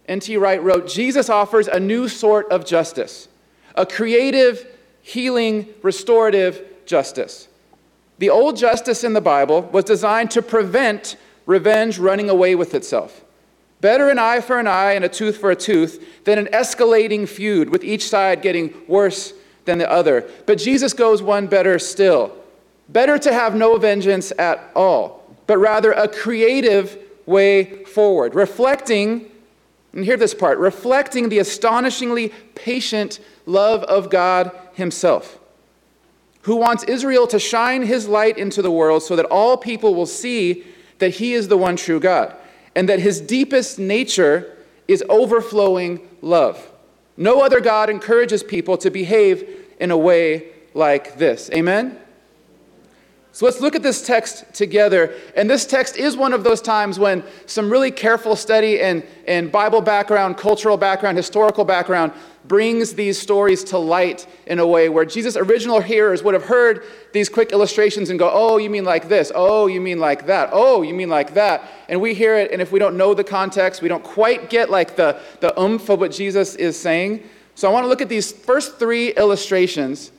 N.T. 0.08 0.38
Wright 0.38 0.62
wrote 0.62 0.88
Jesus 0.88 1.28
offers 1.28 1.68
a 1.68 1.80
new 1.80 2.08
sort 2.08 2.52
of 2.52 2.68
justice, 2.68 3.28
a 3.74 3.84
creative, 3.84 4.68
healing, 5.02 5.70
restorative 5.82 6.64
justice. 6.86 7.48
The 8.20 8.30
old 8.30 8.58
justice 8.58 9.04
in 9.04 9.14
the 9.14 9.22
Bible 9.22 9.64
was 9.64 9.86
designed 9.86 10.30
to 10.32 10.44
prevent 10.44 11.18
revenge 11.48 11.98
running 11.98 12.30
away 12.30 12.54
with 12.54 12.76
itself. 12.76 13.24
Better 13.82 14.12
an 14.12 14.20
eye 14.20 14.42
for 14.42 14.60
an 14.60 14.68
eye 14.68 14.92
and 14.92 15.04
a 15.04 15.10
tooth 15.10 15.38
for 15.38 15.50
a 15.50 15.56
tooth 15.56 16.24
than 16.26 16.38
an 16.38 16.46
escalating 16.54 17.28
feud 17.28 17.72
with 17.72 17.84
each 17.84 18.08
side 18.08 18.44
getting 18.44 18.72
worse 18.88 19.34
than 19.66 19.80
the 19.80 19.92
other. 19.92 20.30
But 20.46 20.60
Jesus 20.60 20.94
goes 20.94 21.24
one 21.24 21.48
better 21.48 21.80
still. 21.80 22.37
Better 22.90 23.18
to 23.18 23.34
have 23.34 23.56
no 23.56 23.78
vengeance 23.78 24.32
at 24.38 24.72
all, 24.76 25.36
but 25.46 25.58
rather 25.58 25.92
a 25.92 26.08
creative 26.08 26.98
way 27.26 27.84
forward, 27.84 28.34
reflecting, 28.34 29.30
and 29.94 30.06
hear 30.06 30.18
this 30.18 30.34
part, 30.34 30.58
reflecting 30.58 31.30
the 31.30 31.40
astonishingly 31.40 32.30
patient 32.56 33.20
love 33.46 33.84
of 33.84 34.10
God 34.10 34.52
Himself, 34.74 35.38
who 36.42 36.56
wants 36.56 36.84
Israel 36.86 37.28
to 37.28 37.40
shine 37.40 37.84
His 37.84 38.08
light 38.08 38.38
into 38.38 38.62
the 38.62 38.72
world 38.72 39.04
so 39.04 39.16
that 39.16 39.26
all 39.26 39.58
people 39.58 39.94
will 39.94 40.06
see 40.06 40.64
that 41.00 41.16
He 41.16 41.34
is 41.34 41.50
the 41.50 41.58
one 41.58 41.76
true 41.76 42.00
God, 42.00 42.36
and 42.76 42.88
that 42.88 43.00
His 43.00 43.20
deepest 43.20 43.80
nature 43.80 44.56
is 44.88 45.04
overflowing 45.10 46.08
love. 46.22 46.72
No 47.18 47.42
other 47.42 47.60
God 47.60 47.90
encourages 47.90 48.44
people 48.44 48.78
to 48.78 48.90
behave 48.90 49.66
in 49.80 49.92
a 49.92 49.98
way 49.98 50.52
like 50.74 51.18
this. 51.18 51.50
Amen? 51.52 52.00
So 53.38 53.46
let's 53.46 53.62
look 53.62 53.76
at 53.76 53.84
this 53.84 54.04
text 54.04 54.52
together. 54.52 55.14
And 55.36 55.48
this 55.48 55.64
text 55.64 55.96
is 55.96 56.18
one 56.18 56.34
of 56.34 56.44
those 56.44 56.60
times 56.60 56.98
when 56.98 57.24
some 57.46 57.70
really 57.70 57.92
careful 57.92 58.36
study 58.36 58.82
and, 58.82 59.06
and 59.28 59.52
Bible 59.52 59.80
background, 59.80 60.38
cultural 60.38 60.76
background, 60.76 61.18
historical 61.18 61.64
background 61.64 62.14
brings 62.46 62.96
these 62.96 63.22
stories 63.22 63.64
to 63.66 63.78
light 63.78 64.26
in 64.48 64.58
a 64.58 64.66
way 64.66 64.90
where 64.90 65.06
Jesus' 65.06 65.36
original 65.38 65.80
hearers 65.82 66.24
would 66.24 66.34
have 66.34 66.46
heard 66.46 66.84
these 67.14 67.30
quick 67.30 67.52
illustrations 67.52 68.10
and 68.10 68.18
go, 68.18 68.28
Oh, 68.34 68.58
you 68.58 68.72
mean 68.72 68.86
like 68.86 69.08
this? 69.08 69.32
Oh, 69.36 69.68
you 69.68 69.82
mean 69.82 70.00
like 70.00 70.26
that? 70.26 70.50
Oh, 70.52 70.82
you 70.82 70.96
mean 70.96 71.10
like 71.10 71.36
that? 71.36 71.70
And 71.90 72.02
we 72.02 72.16
hear 72.16 72.36
it, 72.36 72.50
and 72.52 72.60
if 72.60 72.72
we 72.72 72.80
don't 72.80 72.98
know 72.98 73.14
the 73.14 73.24
context, 73.24 73.84
we 73.84 73.88
don't 73.88 74.04
quite 74.04 74.50
get 74.50 74.72
like 74.72 74.96
the, 74.96 75.22
the 75.42 75.54
oomph 75.62 75.88
of 75.90 76.00
what 76.00 76.12
Jesus 76.12 76.56
is 76.56 76.76
saying. 76.80 77.22
So 77.54 77.70
I 77.70 77.72
want 77.72 77.84
to 77.84 77.88
look 77.88 78.02
at 78.02 78.10
these 78.10 78.32
first 78.32 78.80
three 78.80 79.10
illustrations. 79.12 80.12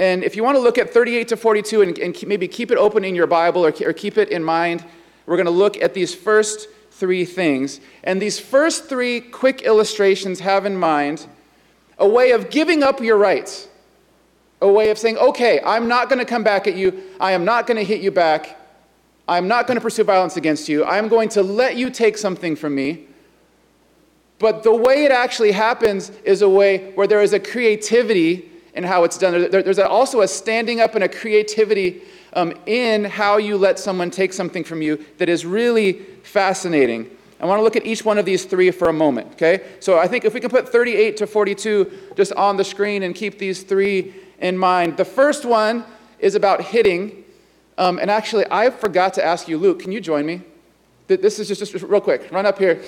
And 0.00 0.24
if 0.24 0.34
you 0.34 0.42
want 0.42 0.56
to 0.56 0.62
look 0.62 0.78
at 0.78 0.94
38 0.94 1.28
to 1.28 1.36
42 1.36 1.82
and, 1.82 1.98
and 1.98 2.26
maybe 2.26 2.48
keep 2.48 2.70
it 2.70 2.78
open 2.78 3.04
in 3.04 3.14
your 3.14 3.26
Bible 3.26 3.66
or, 3.66 3.74
or 3.84 3.92
keep 3.92 4.16
it 4.16 4.30
in 4.30 4.42
mind, 4.42 4.82
we're 5.26 5.36
going 5.36 5.44
to 5.44 5.52
look 5.52 5.76
at 5.76 5.92
these 5.92 6.14
first 6.14 6.68
three 6.90 7.26
things. 7.26 7.82
And 8.02 8.20
these 8.20 8.40
first 8.40 8.88
three 8.88 9.20
quick 9.20 9.60
illustrations 9.60 10.40
have 10.40 10.64
in 10.64 10.74
mind 10.74 11.26
a 11.98 12.08
way 12.08 12.30
of 12.30 12.48
giving 12.48 12.82
up 12.82 13.02
your 13.02 13.18
rights, 13.18 13.68
a 14.62 14.72
way 14.72 14.88
of 14.88 14.96
saying, 14.96 15.18
okay, 15.18 15.60
I'm 15.66 15.86
not 15.86 16.08
going 16.08 16.18
to 16.18 16.24
come 16.24 16.42
back 16.42 16.66
at 16.66 16.76
you, 16.76 17.02
I 17.20 17.32
am 17.32 17.44
not 17.44 17.66
going 17.66 17.76
to 17.76 17.84
hit 17.84 18.00
you 18.00 18.10
back, 18.10 18.58
I'm 19.28 19.48
not 19.48 19.66
going 19.66 19.76
to 19.76 19.82
pursue 19.82 20.04
violence 20.04 20.38
against 20.38 20.66
you, 20.66 20.82
I'm 20.82 21.08
going 21.08 21.28
to 21.30 21.42
let 21.42 21.76
you 21.76 21.90
take 21.90 22.16
something 22.16 22.56
from 22.56 22.74
me. 22.74 23.04
But 24.38 24.62
the 24.62 24.74
way 24.74 25.04
it 25.04 25.12
actually 25.12 25.52
happens 25.52 26.08
is 26.24 26.40
a 26.40 26.48
way 26.48 26.92
where 26.92 27.06
there 27.06 27.20
is 27.20 27.34
a 27.34 27.38
creativity 27.38 28.49
in 28.74 28.84
how 28.84 29.04
it's 29.04 29.18
done. 29.18 29.50
There, 29.50 29.62
there's 29.62 29.78
also 29.78 30.20
a 30.20 30.28
standing 30.28 30.80
up 30.80 30.94
and 30.94 31.04
a 31.04 31.08
creativity 31.08 32.02
um, 32.32 32.54
in 32.66 33.04
how 33.04 33.38
you 33.38 33.56
let 33.56 33.78
someone 33.78 34.10
take 34.10 34.32
something 34.32 34.64
from 34.64 34.82
you 34.82 35.04
that 35.18 35.28
is 35.28 35.44
really 35.44 35.94
fascinating. 36.22 37.10
I 37.40 37.46
want 37.46 37.58
to 37.58 37.62
look 37.62 37.76
at 37.76 37.86
each 37.86 38.04
one 38.04 38.18
of 38.18 38.26
these 38.26 38.44
three 38.44 38.70
for 38.70 38.88
a 38.88 38.92
moment, 38.92 39.32
okay? 39.32 39.64
So 39.80 39.98
I 39.98 40.06
think 40.06 40.24
if 40.24 40.34
we 40.34 40.40
can 40.40 40.50
put 40.50 40.68
38 40.68 41.16
to 41.16 41.26
42 41.26 42.12
just 42.14 42.32
on 42.34 42.58
the 42.58 42.64
screen 42.64 43.02
and 43.02 43.14
keep 43.14 43.38
these 43.38 43.62
three 43.62 44.14
in 44.40 44.58
mind. 44.58 44.96
The 44.96 45.04
first 45.04 45.44
one 45.44 45.84
is 46.18 46.34
about 46.34 46.62
hitting. 46.62 47.24
Um, 47.78 47.98
and 47.98 48.10
actually, 48.10 48.44
I 48.50 48.70
forgot 48.70 49.14
to 49.14 49.24
ask 49.24 49.48
you, 49.48 49.56
Luke, 49.56 49.80
can 49.80 49.92
you 49.92 50.00
join 50.00 50.26
me? 50.26 50.42
This 51.06 51.38
is 51.38 51.48
just, 51.48 51.72
just 51.72 51.84
real 51.84 52.00
quick. 52.00 52.30
Run 52.30 52.46
up 52.46 52.58
here. 52.58 52.82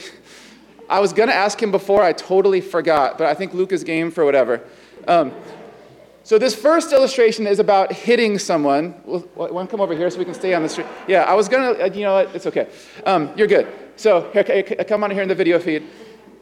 I 0.88 1.00
was 1.00 1.12
going 1.12 1.28
to 1.28 1.34
ask 1.34 1.60
him 1.60 1.70
before, 1.70 2.02
I 2.02 2.12
totally 2.12 2.60
forgot, 2.60 3.16
but 3.16 3.26
I 3.26 3.34
think 3.34 3.54
Luke 3.54 3.72
is 3.72 3.82
game 3.82 4.10
for 4.10 4.24
whatever. 4.24 4.60
Um, 5.08 5.32
so 6.24 6.38
this 6.38 6.54
first 6.54 6.92
illustration 6.92 7.46
is 7.46 7.58
about 7.58 7.92
hitting 7.92 8.38
someone. 8.38 8.94
Want 9.04 9.52
to 9.52 9.66
come 9.66 9.80
over 9.80 9.94
here 9.94 10.08
so 10.08 10.18
we 10.18 10.24
can 10.24 10.34
stay 10.34 10.54
on 10.54 10.62
the 10.62 10.68
street? 10.68 10.86
Yeah, 11.08 11.22
I 11.22 11.34
was 11.34 11.48
gonna. 11.48 11.72
Uh, 11.72 11.90
you 11.92 12.02
know 12.02 12.14
what? 12.14 12.34
It's 12.34 12.46
okay. 12.46 12.68
Um, 13.04 13.30
you're 13.36 13.48
good. 13.48 13.66
So 13.96 14.30
here, 14.32 14.62
come 14.86 15.02
on 15.04 15.10
here 15.10 15.22
in 15.22 15.28
the 15.28 15.34
video 15.34 15.58
feed. 15.58 15.82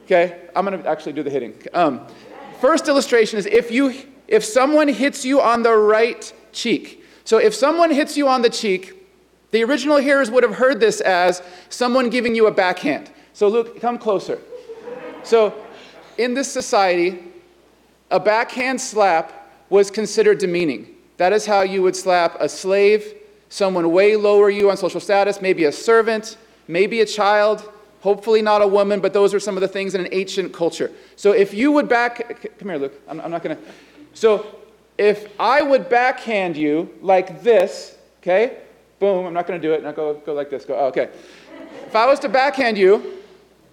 Okay, 0.04 0.48
I'm 0.54 0.64
gonna 0.64 0.86
actually 0.88 1.12
do 1.12 1.22
the 1.22 1.30
hitting. 1.30 1.54
Um, 1.72 2.06
first 2.60 2.88
illustration 2.88 3.38
is 3.38 3.46
if 3.46 3.70
you 3.70 3.94
if 4.28 4.44
someone 4.44 4.88
hits 4.88 5.24
you 5.24 5.40
on 5.40 5.62
the 5.62 5.74
right 5.74 6.32
cheek. 6.52 7.04
So 7.24 7.38
if 7.38 7.54
someone 7.54 7.90
hits 7.90 8.16
you 8.16 8.28
on 8.28 8.42
the 8.42 8.50
cheek, 8.50 8.96
the 9.50 9.64
original 9.64 9.96
hearers 9.96 10.30
would 10.30 10.42
have 10.42 10.54
heard 10.54 10.78
this 10.80 11.00
as 11.00 11.42
someone 11.68 12.10
giving 12.10 12.34
you 12.34 12.46
a 12.46 12.50
backhand. 12.50 13.10
So 13.32 13.48
Luke, 13.48 13.80
come 13.80 13.98
closer. 13.98 14.40
So 15.22 15.54
in 16.18 16.34
this 16.34 16.50
society, 16.50 17.18
a 18.10 18.20
backhand 18.20 18.80
slap 18.80 19.39
was 19.70 19.90
considered 19.90 20.38
demeaning. 20.38 20.94
That 21.16 21.32
is 21.32 21.46
how 21.46 21.62
you 21.62 21.82
would 21.82 21.96
slap 21.96 22.36
a 22.40 22.48
slave, 22.48 23.14
someone 23.48 23.90
way 23.92 24.16
lower 24.16 24.50
you 24.50 24.70
on 24.70 24.76
social 24.76 25.00
status, 25.00 25.40
maybe 25.40 25.64
a 25.64 25.72
servant, 25.72 26.36
maybe 26.68 27.00
a 27.00 27.06
child, 27.06 27.70
hopefully 28.00 28.42
not 28.42 28.62
a 28.62 28.66
woman, 28.66 29.00
but 29.00 29.12
those 29.12 29.32
are 29.32 29.40
some 29.40 29.56
of 29.56 29.60
the 29.60 29.68
things 29.68 29.94
in 29.94 30.00
an 30.00 30.08
ancient 30.12 30.52
culture. 30.52 30.90
So 31.16 31.32
if 31.32 31.54
you 31.54 31.72
would 31.72 31.88
back, 31.88 32.42
come 32.58 32.68
here, 32.68 32.78
Luke, 32.78 33.00
I'm, 33.08 33.20
I'm 33.20 33.30
not 33.30 33.42
gonna. 33.42 33.58
So 34.14 34.46
if 34.98 35.28
I 35.38 35.62
would 35.62 35.88
backhand 35.88 36.56
you 36.56 36.90
like 37.00 37.42
this, 37.42 37.96
okay, 38.20 38.58
boom, 38.98 39.26
I'm 39.26 39.34
not 39.34 39.46
gonna 39.46 39.60
do 39.60 39.72
it, 39.72 39.82
now 39.82 39.92
go, 39.92 40.14
go 40.14 40.32
like 40.32 40.50
this, 40.50 40.64
go, 40.64 40.76
oh, 40.76 40.86
okay. 40.86 41.10
If 41.86 41.94
I 41.94 42.06
was 42.06 42.18
to 42.20 42.28
backhand 42.28 42.78
you, 42.78 43.18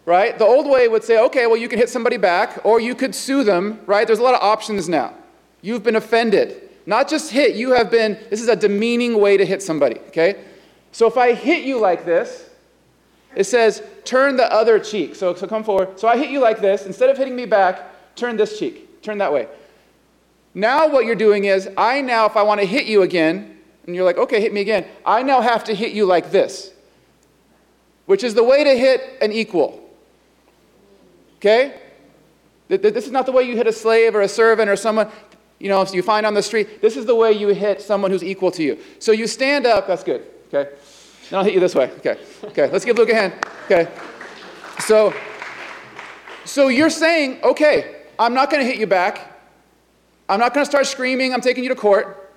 right, 0.06 0.38
the 0.38 0.46
old 0.46 0.70
way 0.70 0.88
would 0.88 1.04
say, 1.04 1.20
okay, 1.26 1.48
well, 1.48 1.58
you 1.58 1.70
can 1.70 1.80
hit 1.80 1.90
somebody 1.90 2.18
back, 2.18 2.60
or 2.66 2.80
you 2.80 2.94
could 2.94 3.16
sue 3.16 3.44
them, 3.44 3.80
right? 3.86 4.06
There's 4.06 4.20
a 4.20 4.24
lot 4.24 4.36
of 4.36 4.42
options 4.42 4.88
now. 4.90 5.14
You've 5.68 5.84
been 5.84 5.98
offended. 5.98 6.70
Not 6.86 7.10
just 7.10 7.30
hit, 7.30 7.58
you 7.58 7.72
have 7.72 7.92
been, 7.92 8.18
this 8.30 8.42
is 8.42 8.48
a 8.48 8.56
demeaning 8.56 9.20
way 9.20 9.36
to 9.36 9.46
hit 9.46 9.62
somebody, 9.62 10.00
okay? 10.08 10.46
So 10.94 11.08
if 11.08 11.18
I 11.18 11.34
hit 11.34 11.66
you 11.66 11.78
like 11.78 12.06
this, 12.06 12.50
it 13.36 13.44
says 13.44 13.84
turn 14.06 14.38
the 14.38 14.50
other 14.50 14.80
cheek. 14.80 15.14
So, 15.14 15.36
so 15.36 15.46
come 15.46 15.66
forward. 15.66 16.00
So 16.00 16.08
I 16.08 16.16
hit 16.16 16.30
you 16.30 16.40
like 16.40 16.62
this. 16.62 16.86
Instead 16.86 17.10
of 17.10 17.18
hitting 17.18 17.36
me 17.36 17.46
back, 17.46 18.16
turn 18.16 18.38
this 18.38 18.58
cheek. 18.58 19.02
Turn 19.02 19.18
that 19.18 19.34
way. 19.34 19.50
Now 20.54 20.88
what 20.88 21.04
you're 21.04 21.16
doing 21.16 21.44
is, 21.44 21.68
I 21.76 22.00
now, 22.00 22.26
if 22.28 22.38
I 22.38 22.44
want 22.44 22.62
to 22.62 22.66
hit 22.66 22.86
you 22.86 23.02
again, 23.02 23.58
and 23.86 23.94
you're 23.94 24.06
like, 24.06 24.18
okay, 24.18 24.40
hit 24.40 24.54
me 24.54 24.62
again, 24.62 24.86
I 25.06 25.22
now 25.22 25.42
have 25.42 25.66
to 25.66 25.76
hit 25.76 25.92
you 25.92 26.06
like 26.06 26.32
this, 26.32 26.72
which 28.06 28.24
is 28.24 28.36
the 28.36 28.44
way 28.46 28.64
to 28.64 28.74
hit 28.74 29.18
an 29.22 29.34
equal. 29.34 29.84
Okay? 31.40 31.82
This 32.70 33.06
is 33.06 33.12
not 33.12 33.26
the 33.26 33.32
way 33.32 33.44
you 33.44 33.56
hit 33.56 33.68
a 33.68 33.72
slave 33.72 34.14
or 34.14 34.22
a 34.22 34.28
servant 34.28 34.70
or 34.70 34.76
someone. 34.76 35.10
You 35.60 35.70
know, 35.70 35.84
so 35.86 35.96
you 35.96 36.04
find 36.04 36.26
on 36.26 36.34
the 36.34 36.44
street, 36.44 36.82
this 36.82 36.96
is 36.96 37.06
the 37.06 37.16
way 37.16 37.32
you 37.32 37.48
hit 37.50 37.82
someone 37.82 38.12
who's 38.12 38.24
equal 38.24 38.52
to 38.52 38.64
you. 38.64 38.78
So 39.00 39.12
you 39.12 39.26
stand 39.26 39.66
up, 39.66 39.88
that's 39.88 40.04
good, 40.04 40.24
okay? 40.48 40.70
Then 41.30 41.40
I'll 41.40 41.44
hit 41.44 41.54
you 41.54 41.60
this 41.60 41.74
way, 41.74 41.92
okay? 41.98 42.18
Okay, 42.44 42.70
let's 42.70 42.86
give 42.86 42.98
Luke 42.98 43.10
a 43.10 43.16
hand, 43.16 43.34
okay? 43.66 43.92
So, 44.82 45.14
so 46.46 46.68
you're 46.68 46.92
saying, 46.92 47.42
okay, 47.44 48.04
I'm 48.20 48.34
not 48.34 48.52
gonna 48.52 48.64
hit 48.64 48.78
you 48.78 48.88
back. 48.88 49.34
I'm 50.30 50.40
not 50.40 50.54
gonna 50.54 50.66
start 50.66 50.86
screaming, 50.86 51.34
I'm 51.34 51.42
taking 51.42 51.64
you 51.64 51.70
to 51.70 51.76
court. 51.76 52.32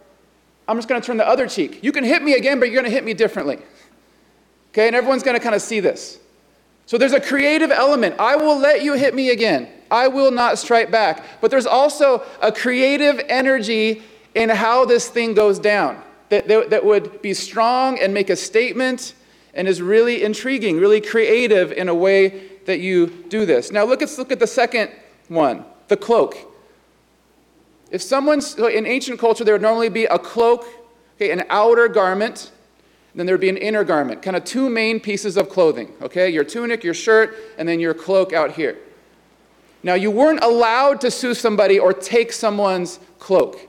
I'm 0.67 0.79
just 0.79 0.89
gonna 0.89 1.01
turn 1.01 1.19
the 1.19 1.29
other 1.29 1.47
cheek. 1.47 1.83
You 1.83 1.93
can 1.93 2.05
hit 2.05 2.23
me 2.23 2.35
again, 2.35 2.59
but 2.59 2.71
you're 2.71 2.81
gonna 2.81 2.93
hit 2.93 3.05
me 3.05 3.13
differently. 3.13 3.59
Okay, 4.73 4.87
and 4.87 4.97
everyone's 4.97 5.23
gonna 5.23 5.41
kind 5.41 5.55
of 5.55 5.61
see 5.61 5.81
this. 5.81 6.19
So 6.87 6.97
there's 6.97 7.13
a 7.13 7.21
creative 7.21 7.71
element. 7.71 8.17
I 8.19 8.37
will 8.37 8.59
let 8.59 8.83
you 8.83 8.95
hit 8.95 9.15
me 9.15 9.31
again. 9.31 9.69
I 9.91 10.09
will 10.09 10.31
not 10.31 10.59
strike 10.59 10.91
back. 10.91 11.25
But 11.41 11.51
there's 11.51 11.67
also 11.67 12.23
a 12.41 12.53
creative 12.53 13.21
energy 13.29 14.03
in 14.35 14.49
how 14.49 14.85
this 14.85 15.09
thing 15.09 15.35
goes 15.35 15.59
down 15.59 16.03
that, 16.29 16.49
that, 16.49 16.71
that 16.71 16.85
would 16.85 17.21
be 17.23 17.35
strong 17.35 17.99
and 17.99 18.15
make 18.15 18.31
a 18.31 18.37
statement 18.37 19.15
and 19.55 19.67
is 19.67 19.83
really 19.83 20.23
intriguing, 20.23 20.79
really 20.79 21.01
creative 21.01 21.73
in 21.73 21.89
a 21.89 21.95
way 21.95 22.49
that 22.67 22.81
you 22.81 23.09
do 23.29 23.45
this. 23.45 23.73
Now, 23.73 23.85
look, 23.85 24.01
let's 24.01 24.17
look 24.17 24.31
at 24.33 24.39
the 24.39 24.47
second 24.47 24.91
one 25.29 25.65
the 25.89 25.97
cloak. 25.97 26.37
If 27.91 28.01
someone's, 28.01 28.57
in 28.57 28.87
ancient 28.87 29.19
culture, 29.19 29.43
there 29.43 29.55
would 29.55 29.63
normally 29.63 29.89
be 29.89 30.05
a 30.05 30.19
cloak, 30.19 30.65
okay, 31.17 31.33
an 31.33 31.43
outer 31.51 31.89
garment, 31.89 32.53
then 33.17 33.27
there 33.27 33.35
would 33.35 33.41
be 33.41 33.49
an 33.49 33.57
inner 33.57 33.83
garment, 33.83 34.23
kind 34.23 34.37
of 34.37 34.45
two 34.45 34.71
main 34.71 35.01
pieces 35.01 35.37
of 35.37 35.49
clothing, 35.49 35.93
okay? 36.01 36.31
Your 36.31 36.45
tunic, 36.45 36.85
your 36.85 36.95
shirt, 36.95 37.37
and 37.59 37.69
then 37.69 37.81
your 37.81 37.93
cloak 37.93 38.33
out 38.33 38.53
here. 38.53 38.79
Now, 39.83 39.95
you 39.95 40.11
weren't 40.11 40.43
allowed 40.43 41.01
to 41.03 41.11
sue 41.11 41.35
somebody 41.35 41.79
or 41.79 41.93
take 41.93 42.33
someone's 42.33 43.01
cloak. 43.19 43.69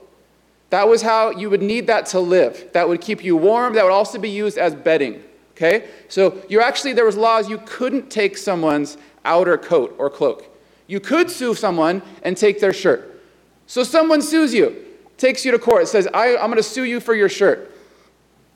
That 0.69 0.87
was 0.87 1.01
how 1.01 1.31
you 1.31 1.49
would 1.49 1.61
need 1.61 1.87
that 1.87 2.05
to 2.07 2.19
live. 2.19 2.69
That 2.73 2.87
would 2.87 3.01
keep 3.01 3.23
you 3.23 3.35
warm. 3.37 3.73
That 3.73 3.83
would 3.83 3.91
also 3.91 4.17
be 4.17 4.29
used 4.29 4.57
as 4.57 4.73
bedding. 4.73 5.23
Okay? 5.51 5.87
So 6.07 6.41
you 6.49 6.61
actually, 6.61 6.93
there 6.93 7.05
was 7.05 7.17
laws 7.17 7.49
you 7.49 7.59
couldn't 7.65 8.09
take 8.09 8.37
someone's 8.37 8.97
outer 9.23 9.57
coat 9.57 9.95
or 9.97 10.09
cloak. 10.09 10.47
You 10.87 10.99
could 10.99 11.29
sue 11.29 11.53
someone 11.53 12.01
and 12.23 12.35
take 12.35 12.59
their 12.59 12.73
shirt. 12.73 13.21
So 13.67 13.83
someone 13.83 14.21
sues 14.21 14.53
you, 14.53 14.75
takes 15.17 15.45
you 15.45 15.51
to 15.51 15.59
court, 15.59 15.87
says, 15.87 16.07
I, 16.13 16.35
I'm 16.35 16.47
going 16.47 16.57
to 16.57 16.63
sue 16.63 16.83
you 16.83 16.99
for 16.99 17.15
your 17.15 17.29
shirt. 17.29 17.71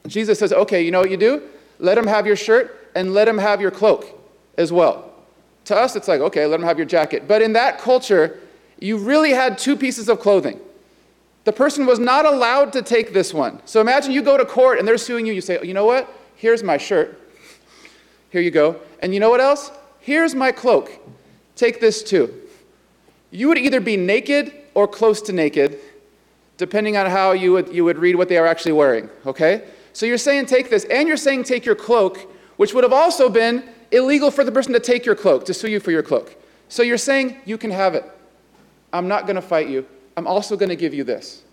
Jesus 0.07 0.39
says, 0.39 0.51
okay, 0.51 0.83
you 0.83 0.91
know 0.91 0.99
what 0.99 1.11
you 1.11 1.17
do? 1.17 1.43
Let 1.79 1.97
him 1.97 2.07
have 2.07 2.27
your 2.27 2.35
shirt 2.35 2.91
and 2.95 3.13
let 3.13 3.27
him 3.27 3.37
have 3.37 3.61
your 3.61 3.71
cloak 3.71 4.07
as 4.57 4.71
well. 4.71 5.14
To 5.65 5.75
us, 5.75 5.95
it's 5.95 6.07
like, 6.07 6.21
okay, 6.21 6.45
let 6.45 6.59
them 6.59 6.67
have 6.67 6.77
your 6.77 6.85
jacket. 6.85 7.27
But 7.27 7.41
in 7.41 7.53
that 7.53 7.79
culture, 7.79 8.39
you 8.79 8.97
really 8.97 9.31
had 9.31 9.57
two 9.57 9.75
pieces 9.75 10.09
of 10.09 10.19
clothing. 10.19 10.59
The 11.43 11.53
person 11.53 11.85
was 11.85 11.99
not 11.99 12.25
allowed 12.25 12.73
to 12.73 12.81
take 12.81 13.13
this 13.13 13.33
one. 13.33 13.61
So 13.65 13.81
imagine 13.81 14.11
you 14.11 14.21
go 14.21 14.37
to 14.37 14.45
court 14.45 14.79
and 14.79 14.87
they're 14.87 14.97
suing 14.97 15.25
you. 15.25 15.33
You 15.33 15.41
say, 15.41 15.57
oh, 15.59 15.63
you 15.63 15.73
know 15.73 15.85
what? 15.85 16.11
Here's 16.35 16.63
my 16.63 16.77
shirt. 16.77 17.19
Here 18.31 18.41
you 18.41 18.51
go. 18.51 18.79
And 18.99 19.13
you 19.13 19.19
know 19.19 19.29
what 19.29 19.41
else? 19.41 19.71
Here's 19.99 20.35
my 20.35 20.51
cloak. 20.51 20.91
Take 21.55 21.79
this 21.79 22.03
too. 22.03 22.33
You 23.31 23.47
would 23.47 23.57
either 23.57 23.79
be 23.79 23.97
naked 23.97 24.53
or 24.73 24.87
close 24.87 25.21
to 25.23 25.33
naked, 25.33 25.79
depending 26.57 26.97
on 26.97 27.09
how 27.09 27.31
you 27.31 27.53
would, 27.53 27.73
you 27.73 27.83
would 27.83 27.97
read 27.97 28.15
what 28.15 28.29
they 28.29 28.37
are 28.37 28.45
actually 28.45 28.73
wearing, 28.73 29.09
okay? 29.25 29.67
So 29.93 30.05
you're 30.05 30.17
saying 30.17 30.47
take 30.47 30.69
this, 30.69 30.83
and 30.85 31.07
you're 31.07 31.17
saying 31.17 31.43
take 31.43 31.65
your 31.65 31.75
cloak, 31.75 32.31
which 32.57 32.73
would 32.73 32.83
have 32.83 32.93
also 32.93 33.29
been 33.29 33.67
illegal 33.91 34.31
for 34.31 34.43
the 34.43 34.51
person 34.51 34.73
to 34.73 34.79
take 34.79 35.05
your 35.05 35.15
cloak, 35.15 35.45
to 35.45 35.53
sue 35.53 35.69
you 35.69 35.79
for 35.79 35.91
your 35.91 36.03
cloak. 36.03 36.35
So 36.69 36.83
you're 36.83 36.97
saying, 36.97 37.37
you 37.45 37.57
can 37.57 37.71
have 37.71 37.95
it. 37.95 38.03
I'm 38.91 39.07
not 39.07 39.25
going 39.25 39.35
to 39.35 39.41
fight 39.41 39.69
you. 39.69 39.85
I'm 40.17 40.27
also 40.27 40.55
going 40.57 40.69
to 40.69 40.75
give 40.75 40.93
you 40.93 41.03
this. 41.03 41.43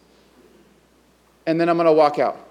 and 1.46 1.60
then 1.60 1.68
I'm 1.68 1.76
going 1.76 1.86
to 1.86 1.92
walk 1.92 2.18
out. 2.18 2.48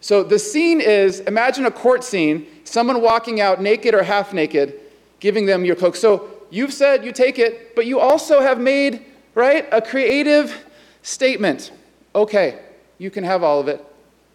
So 0.00 0.22
the 0.22 0.38
scene 0.38 0.80
is 0.80 1.20
imagine 1.20 1.66
a 1.66 1.70
court 1.70 2.04
scene, 2.04 2.46
someone 2.64 3.02
walking 3.02 3.40
out 3.40 3.60
naked 3.60 3.94
or 3.94 4.02
half 4.02 4.32
naked, 4.32 4.74
giving 5.20 5.46
them 5.46 5.64
your 5.64 5.74
cloak. 5.74 5.96
So 5.96 6.28
you've 6.50 6.72
said 6.72 7.04
you 7.04 7.12
take 7.12 7.38
it, 7.38 7.74
but 7.74 7.86
you 7.86 7.98
also 7.98 8.40
have 8.40 8.60
made, 8.60 9.04
right, 9.34 9.66
a 9.72 9.82
creative 9.82 10.66
statement. 11.02 11.72
Okay, 12.14 12.60
you 12.98 13.10
can 13.10 13.24
have 13.24 13.42
all 13.42 13.58
of 13.60 13.68
it. 13.68 13.84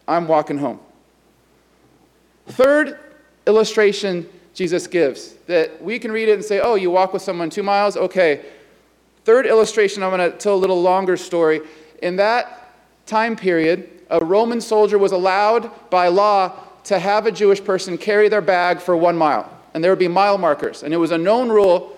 I'm 0.07 0.27
walking 0.27 0.57
home. 0.57 0.79
Third 2.47 2.99
illustration 3.47 4.27
Jesus 4.53 4.87
gives 4.87 5.33
that 5.47 5.81
we 5.81 5.97
can 5.97 6.11
read 6.11 6.29
it 6.29 6.33
and 6.33 6.43
say, 6.43 6.59
oh, 6.59 6.75
you 6.75 6.91
walk 6.91 7.13
with 7.13 7.21
someone 7.21 7.49
two 7.49 7.63
miles? 7.63 7.97
Okay. 7.97 8.45
Third 9.25 9.45
illustration, 9.45 10.03
I'm 10.03 10.15
going 10.15 10.31
to 10.31 10.37
tell 10.37 10.55
a 10.55 10.57
little 10.57 10.81
longer 10.81 11.17
story. 11.17 11.61
In 12.01 12.17
that 12.17 12.71
time 13.05 13.35
period, 13.35 13.89
a 14.09 14.23
Roman 14.23 14.61
soldier 14.61 14.97
was 14.97 15.11
allowed 15.11 15.71
by 15.89 16.07
law 16.07 16.53
to 16.83 16.99
have 16.99 17.25
a 17.25 17.31
Jewish 17.31 17.63
person 17.63 17.97
carry 17.97 18.29
their 18.29 18.41
bag 18.41 18.79
for 18.79 18.95
one 18.95 19.17
mile. 19.17 19.49
And 19.73 19.83
there 19.83 19.91
would 19.91 19.99
be 19.99 20.07
mile 20.07 20.37
markers. 20.37 20.83
And 20.83 20.93
it 20.93 20.97
was 20.97 21.11
a 21.11 21.17
known 21.17 21.49
rule 21.49 21.97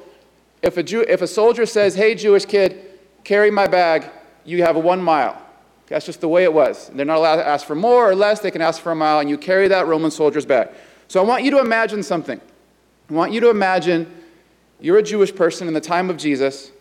if 0.61 0.77
a, 0.77 0.83
Jew, 0.83 1.01
if 1.01 1.21
a 1.21 1.27
soldier 1.27 1.65
says, 1.65 1.95
hey, 1.95 2.15
Jewish 2.15 2.45
kid, 2.45 2.99
carry 3.23 3.51
my 3.51 3.67
bag, 3.67 4.05
you 4.45 4.63
have 4.63 4.75
one 4.75 5.01
mile. 5.01 5.41
That's 5.87 6.05
just 6.05 6.21
the 6.21 6.27
way 6.27 6.43
it 6.43 6.53
was. 6.53 6.89
They're 6.93 7.05
not 7.05 7.17
allowed 7.17 7.35
to 7.37 7.47
ask 7.47 7.67
for 7.67 7.75
more 7.75 8.09
or 8.09 8.15
less, 8.15 8.39
they 8.39 8.51
can 8.51 8.61
ask 8.61 8.81
for 8.81 8.91
a 8.91 8.95
mile, 8.95 9.19
and 9.19 9.29
you 9.29 9.37
carry 9.37 9.67
that 9.67 9.87
Roman 9.87 10.09
soldier's 10.09 10.45
bag. 10.45 10.69
So 11.07 11.21
I 11.21 11.23
want 11.23 11.43
you 11.43 11.51
to 11.51 11.59
imagine 11.59 12.03
something. 12.03 12.41
I 13.09 13.13
want 13.13 13.31
you 13.31 13.39
to 13.41 13.49
imagine 13.49 14.11
you're 14.79 14.97
a 14.97 15.03
Jewish 15.03 15.33
person 15.33 15.67
in 15.67 15.73
the 15.73 15.81
time 15.81 16.09
of 16.09 16.17
Jesus. 16.17 16.71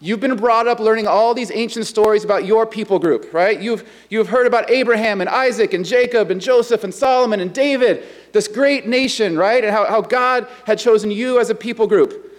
You've 0.00 0.20
been 0.20 0.36
brought 0.36 0.66
up 0.66 0.80
learning 0.80 1.06
all 1.06 1.32
these 1.32 1.50
ancient 1.52 1.86
stories 1.86 2.24
about 2.24 2.44
your 2.44 2.66
people 2.66 2.98
group, 2.98 3.32
right? 3.32 3.58
You've, 3.58 3.88
you've 4.10 4.28
heard 4.28 4.46
about 4.46 4.70
Abraham 4.70 5.20
and 5.20 5.30
Isaac 5.30 5.72
and 5.72 5.84
Jacob 5.84 6.30
and 6.30 6.40
Joseph 6.40 6.84
and 6.84 6.92
Solomon 6.92 7.40
and 7.40 7.54
David, 7.54 8.04
this 8.32 8.48
great 8.48 8.86
nation, 8.86 9.38
right? 9.38 9.64
And 9.64 9.72
how, 9.72 9.86
how 9.86 10.00
God 10.02 10.46
had 10.66 10.78
chosen 10.78 11.10
you 11.10 11.38
as 11.38 11.48
a 11.48 11.54
people 11.54 11.86
group. 11.86 12.32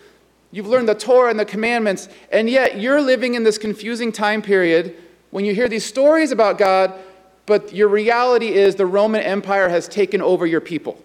You've 0.51 0.67
learned 0.67 0.87
the 0.87 0.95
Torah 0.95 1.31
and 1.31 1.39
the 1.39 1.45
commandments, 1.45 2.07
and 2.31 2.49
yet 2.49 2.79
you're 2.79 3.01
living 3.01 3.33
in 3.33 3.43
this 3.43 3.57
confusing 3.57 4.11
time 4.11 4.41
period 4.41 4.95
when 5.31 5.43
you 5.43 5.55
hear 5.55 5.67
these 5.67 5.85
stories 5.85 6.31
about 6.31 6.57
God, 6.57 6.93
but 7.45 7.73
your 7.73 7.87
reality 7.87 8.47
is 8.47 8.75
the 8.75 8.85
Roman 8.85 9.21
Empire 9.21 9.69
has 9.69 9.87
taken 9.87 10.21
over 10.21 10.45
your 10.45 10.61
people. 10.61 11.01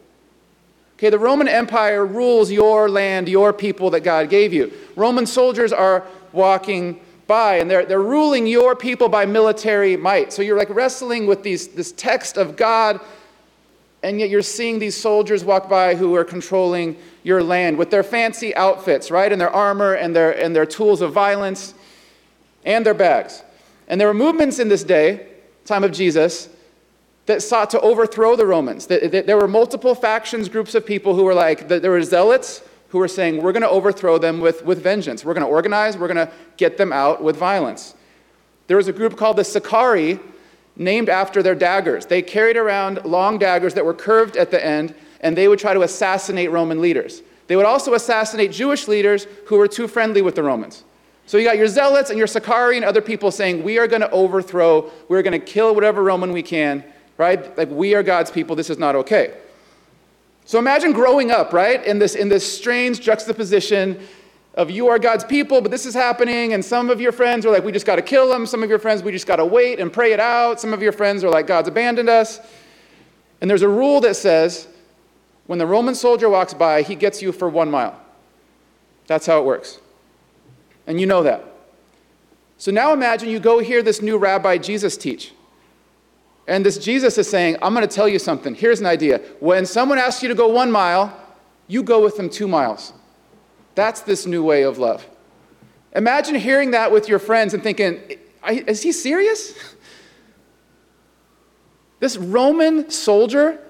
Okay, 1.01 1.11
the 1.11 1.19
Roman 1.19 1.49
Empire 1.49 2.05
rules 2.05 2.51
your 2.51 2.89
land, 2.89 3.29
your 3.29 3.53
people 3.53 3.91
that 3.91 4.01
God 4.01 4.29
gave 4.29 4.53
you. 4.53 4.71
Roman 4.97 5.25
soldiers 5.25 5.73
are 5.73 6.05
walking 6.33 7.01
by 7.27 7.55
and 7.55 7.71
they're, 7.71 7.87
they're 7.87 8.03
ruling 8.03 8.47
your 8.47 8.77
people 8.77 9.09
by 9.09 9.25
military 9.25 9.97
might. 9.97 10.33
So 10.33 10.43
you're 10.43 10.59
like 10.59 10.69
wrestling 10.69 11.27
with 11.27 11.43
these, 11.43 11.69
this 11.69 11.93
text 11.93 12.37
of 12.37 12.57
God, 12.57 13.01
and 14.03 14.19
yet 14.19 14.31
you're 14.31 14.43
seeing 14.43 14.79
these 14.79 14.97
soldiers 14.97 15.45
walk 15.45 15.69
by 15.69 15.95
who 15.95 16.15
are 16.17 16.25
controlling 16.25 16.97
your 17.23 17.43
land 17.43 17.79
with 17.79 17.91
their 17.91 18.03
fancy 18.03 18.55
outfits, 18.57 19.11
right? 19.11 19.31
And 19.31 19.41
their 19.41 19.51
armor 19.51 19.95
and 19.95 20.15
their, 20.15 20.33
and 20.33 20.55
their 20.55 20.67
tools 20.67 21.01
of 21.01 21.13
violence 21.13 21.73
and 22.65 22.85
their 22.85 22.95
bags. 22.95 23.43
And 23.89 24.01
there 24.01 24.09
were 24.09 24.15
movements 24.15 24.59
in 24.59 24.69
this 24.69 24.85
day, 24.85 25.29
time 25.71 25.85
of 25.85 25.93
Jesus, 25.93 26.51
that 27.27 27.43
sought 27.43 27.71
to 27.71 27.81
overthrow 27.81 28.37
the 28.37 28.45
Romans. 28.45 28.87
There 28.87 29.37
were 29.37 29.49
multiple 29.49 29.95
factions, 29.95 30.49
groups 30.49 30.75
of 30.75 30.85
people 30.85 31.15
who 31.15 31.25
were 31.25 31.35
like, 31.35 31.69
there 31.69 31.91
were 31.91 32.03
zealots 32.03 32.63
who 32.89 32.99
were 32.99 33.09
saying, 33.09 33.41
we're 33.41 33.53
going 33.53 33.63
to 33.63 33.71
overthrow 33.71 34.19
them 34.19 34.41
with, 34.41 34.65
with 34.65 34.83
vengeance. 34.83 35.25
We're 35.25 35.35
going 35.35 35.47
to 35.47 35.53
organize, 35.53 35.97
we're 35.97 36.13
going 36.13 36.27
to 36.27 36.33
get 36.57 36.77
them 36.77 36.93
out 36.93 37.23
with 37.23 37.37
violence. 37.37 37.95
There 38.67 38.77
was 38.77 38.89
a 38.89 38.93
group 38.93 39.17
called 39.17 39.37
the 39.37 39.45
Sicarii, 39.45 40.19
named 40.77 41.09
after 41.09 41.43
their 41.43 41.55
daggers. 41.55 42.07
They 42.07 42.23
carried 42.23 42.57
around 42.57 43.05
long 43.05 43.39
daggers 43.39 43.75
that 43.75 43.85
were 43.85 43.95
curved 43.95 44.37
at 44.37 44.51
the 44.51 44.65
end, 44.65 44.95
and 45.21 45.37
they 45.37 45.47
would 45.47 45.59
try 45.59 45.75
to 45.75 45.83
assassinate 45.83 46.51
Roman 46.51 46.81
leaders. 46.81 47.23
They 47.49 47.57
would 47.57 47.67
also 47.67 47.95
assassinate 47.95 48.51
Jewish 48.51 48.89
leaders 48.89 49.27
who 49.47 49.57
were 49.59 49.69
too 49.69 49.87
friendly 49.89 50.23
with 50.23 50.35
the 50.35 50.43
Romans. 50.43 50.85
So 51.31 51.39
you 51.39 51.45
got 51.45 51.59
your 51.59 51.69
zealots 51.69 52.11
and 52.11 52.19
your 52.19 52.27
Sicarii 52.27 52.75
and 52.75 52.85
other 52.85 53.01
people 53.01 53.31
saying, 53.31 53.63
We 53.63 53.79
are 53.79 53.87
going 53.87 54.01
to 54.01 54.11
overthrow, 54.11 54.91
we're 55.07 55.23
going 55.23 55.41
to 55.41 55.47
kill 55.47 55.77
whatever 55.77 56.03
Roman 56.03 56.33
we 56.33 56.43
can, 56.43 56.83
right? 57.19 57.57
Like, 57.57 57.71
we 57.71 57.95
are 57.95 58.03
God's 58.03 58.33
people, 58.33 58.57
this 58.57 58.69
is 58.69 58.79
not 58.79 58.97
okay. 58.97 59.35
So 60.45 60.59
imagine 60.59 60.91
growing 60.91 61.31
up, 61.31 61.53
right, 61.53 61.87
in 61.87 62.01
this, 62.01 62.17
in 62.17 62.29
this 62.29 62.53
strange 62.53 63.01
juxtaposition 63.01 64.05
of 64.55 64.73
you 64.73 64.89
are 64.89 64.99
God's 64.99 65.23
people, 65.23 65.61
but 65.61 65.71
this 65.71 65.87
is 65.87 65.95
happening, 65.95 66.53
and 66.53 66.65
some 66.65 66.91
of 66.91 67.01
your 67.01 67.13
friends 67.13 67.47
are 67.47 67.51
like, 67.51 67.63
we 67.63 67.71
just 67.71 67.87
got 67.87 67.95
to 67.95 68.03
kill 68.03 68.29
them. 68.29 68.45
Some 68.45 68.65
of 68.65 68.69
your 68.69 68.81
friends, 68.81 69.05
we 69.05 69.13
just 69.13 69.29
got 69.29 69.37
to 69.37 69.47
wait 69.47 69.79
and 69.79 69.93
pray 69.93 70.13
it 70.13 70.19
out. 70.19 70.61
Some 70.61 70.75
of 70.75 70.83
your 70.83 70.91
friends 70.91 71.23
are 71.23 71.31
like, 71.31 71.47
God's 71.47 71.69
abandoned 71.69 72.09
us. 72.09 72.41
And 73.41 73.49
there's 73.49 73.63
a 73.63 73.69
rule 73.69 74.01
that 74.01 74.17
says 74.17 74.67
when 75.47 75.61
the 75.61 75.67
Roman 75.67 75.95
soldier 75.95 76.29
walks 76.29 76.55
by, 76.55 76.83
he 76.83 76.97
gets 76.97 77.23
you 77.23 77.31
for 77.31 77.49
one 77.49 77.71
mile. 77.71 77.97
That's 79.07 79.27
how 79.27 79.39
it 79.39 79.45
works. 79.45 79.79
And 80.91 81.01
you 81.01 81.07
know 81.07 81.23
that. 81.23 81.45
So 82.59 82.73
now 82.73 82.93
imagine 82.93 83.29
you 83.29 83.39
go 83.39 83.61
hear 83.61 83.81
this 83.81 84.03
new 84.03 84.19
rabbi 84.19 84.59
Jesus 84.59 84.97
teach. 84.97 85.33
And 86.49 86.67
this 86.67 86.79
Jesus 86.79 87.17
is 87.17 87.31
saying, 87.31 87.59
I'm 87.63 87.75
going 87.75 87.87
to 87.87 87.95
tell 87.95 88.09
you 88.09 88.19
something. 88.19 88.57
Here's 88.57 88.81
an 88.81 88.87
idea. 88.87 89.19
When 89.39 89.67
someone 89.67 89.99
asks 89.99 90.21
you 90.21 90.29
to 90.31 90.35
go 90.35 90.49
one 90.49 90.73
mile, 90.73 91.17
you 91.69 91.85
go 91.85 92.03
with 92.03 92.17
them 92.17 92.29
two 92.29 92.49
miles. 92.49 92.93
That's 93.77 94.01
this 94.01 94.27
new 94.27 94.43
way 94.43 94.65
of 94.65 94.79
love. 94.79 95.07
Imagine 95.95 96.35
hearing 96.35 96.73
that 96.73 96.91
with 96.91 97.09
your 97.09 97.21
friends 97.21 97.55
and 97.55 97.63
thinking, 97.63 98.01
is 98.49 98.83
he 98.83 98.91
serious? 98.91 99.55
This 102.01 102.17
Roman 102.17 102.91
soldier, 102.91 103.61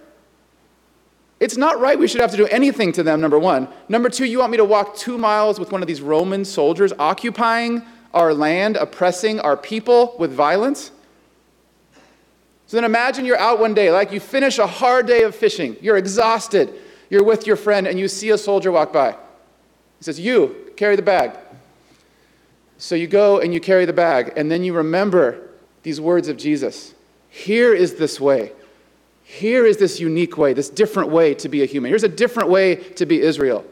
it's 1.41 1.57
not 1.57 1.81
right 1.81 1.99
we 1.99 2.07
should 2.07 2.21
have 2.21 2.31
to 2.33 2.37
do 2.37 2.47
anything 2.47 2.93
to 2.93 3.03
them, 3.03 3.21
number 3.21 3.39
one. 3.39 3.67
Number 3.89 4.11
two, 4.11 4.27
you 4.27 4.39
want 4.39 4.51
me 4.51 4.59
to 4.59 4.65
walk 4.65 4.95
two 4.95 5.17
miles 5.17 5.59
with 5.59 5.73
one 5.73 5.81
of 5.81 5.89
these 5.89 6.03
Roman 6.03 6.45
soldiers 6.45 6.93
occupying 6.99 7.83
our 8.13 8.35
land, 8.35 8.77
oppressing 8.77 9.41
our 9.41 9.57
people 9.57 10.15
with 10.19 10.33
violence? 10.33 10.93
So 12.67 12.77
then 12.77 12.85
imagine 12.85 13.25
you're 13.25 13.39
out 13.39 13.59
one 13.59 13.75
day, 13.75 13.91
like 13.91 14.13
you 14.13 14.21
finish 14.21 14.59
a 14.59 14.67
hard 14.67 15.07
day 15.07 15.23
of 15.23 15.35
fishing, 15.35 15.77
you're 15.81 15.97
exhausted, 15.97 16.73
you're 17.09 17.25
with 17.25 17.47
your 17.47 17.57
friend, 17.57 17.89
and 17.89 17.99
you 17.99 18.07
see 18.07 18.31
a 18.31 18.39
soldier 18.39 18.71
walk 18.71 18.93
by. 18.93 19.13
He 19.13 20.05
says, 20.05 20.21
You, 20.21 20.73
carry 20.77 20.95
the 20.95 21.03
bag. 21.03 21.33
So 22.79 22.95
you 22.95 23.07
go 23.07 23.41
and 23.41 23.53
you 23.53 23.61
carry 23.61 23.87
the 23.87 23.93
bag, 23.93 24.35
and 24.37 24.51
then 24.51 24.63
you 24.63 24.75
remember 24.75 25.49
these 25.83 26.01
words 26.01 26.29
of 26.29 26.37
Jesus. 26.37 26.95
Here 27.31 27.75
is 27.75 27.95
this 27.95 28.21
way. 28.21 28.53
Here 29.31 29.65
is 29.65 29.77
this 29.77 30.01
unique 30.01 30.37
way, 30.37 30.55
this 30.55 30.69
different 30.69 31.11
way 31.11 31.35
to 31.35 31.49
be 31.49 31.63
a 31.63 31.65
human. 31.65 31.89
Here's 31.89 32.03
a 32.03 32.09
different 32.09 32.49
way 32.49 32.75
to 32.75 33.07
be 33.07 33.23
Israel, 33.23 33.65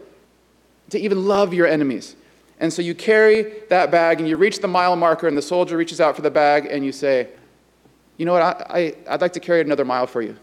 to 0.90 1.01
even 1.01 1.27
love 1.27 1.53
your 1.53 1.66
enemies. 1.66 2.14
And 2.61 2.73
so 2.73 2.81
you 2.81 2.94
carry 2.94 3.55
that 3.68 3.90
bag 3.90 4.21
and 4.21 4.29
you 4.29 4.37
reach 4.37 4.61
the 4.61 4.68
mile 4.68 4.94
marker, 4.94 5.27
and 5.27 5.37
the 5.37 5.42
soldier 5.42 5.77
reaches 5.77 6.01
out 6.01 6.14
for 6.14 6.23
the 6.23 6.31
bag, 6.31 6.66
and 6.66 6.85
you 6.85 6.92
say, 6.92 7.27
You 8.18 8.25
know 8.25 8.35
what? 8.35 8.42
I, 8.42 8.94
I, 9.09 9.11
would 9.11 9.21
like 9.21 9.33
to 9.33 9.40
carry 9.40 9.59
it 9.59 9.66
another 9.66 9.85
mile 9.85 10.07
for 10.07 10.23
you. 10.23 10.37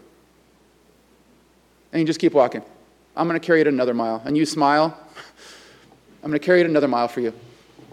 And 1.92 2.00
you 2.00 2.06
just 2.06 2.20
keep 2.20 2.34
walking. 2.34 2.62
I'm 3.16 3.26
going 3.26 3.40
to 3.40 3.46
carry 3.46 3.62
it 3.62 3.66
another 3.66 3.94
mile. 3.94 4.20
And 4.26 4.36
you 4.36 4.44
smile. 4.44 4.94
I'm 6.22 6.28
going 6.28 6.38
to 6.38 6.44
carry 6.44 6.60
it 6.60 6.66
another 6.66 6.88
mile 6.88 7.08
for 7.08 7.20
you. 7.20 7.32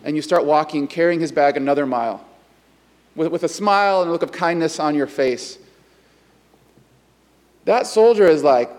And 0.04 0.18
you 0.18 0.22
start 0.22 0.44
walking, 0.44 0.88
carrying 0.88 1.22
his 1.22 1.32
bag 1.32 1.56
another 1.56 1.86
mile 1.86 2.26
with, 3.16 3.32
with 3.32 3.44
a 3.44 3.50
smile 3.50 4.02
and 4.02 4.10
a 4.10 4.12
look 4.12 4.24
of 4.24 4.34
kindness 4.34 4.78
on 4.78 4.94
your 4.94 5.08
face. 5.08 5.58
That 7.66 7.88
soldier 7.88 8.26
is 8.26 8.44
like, 8.44 8.70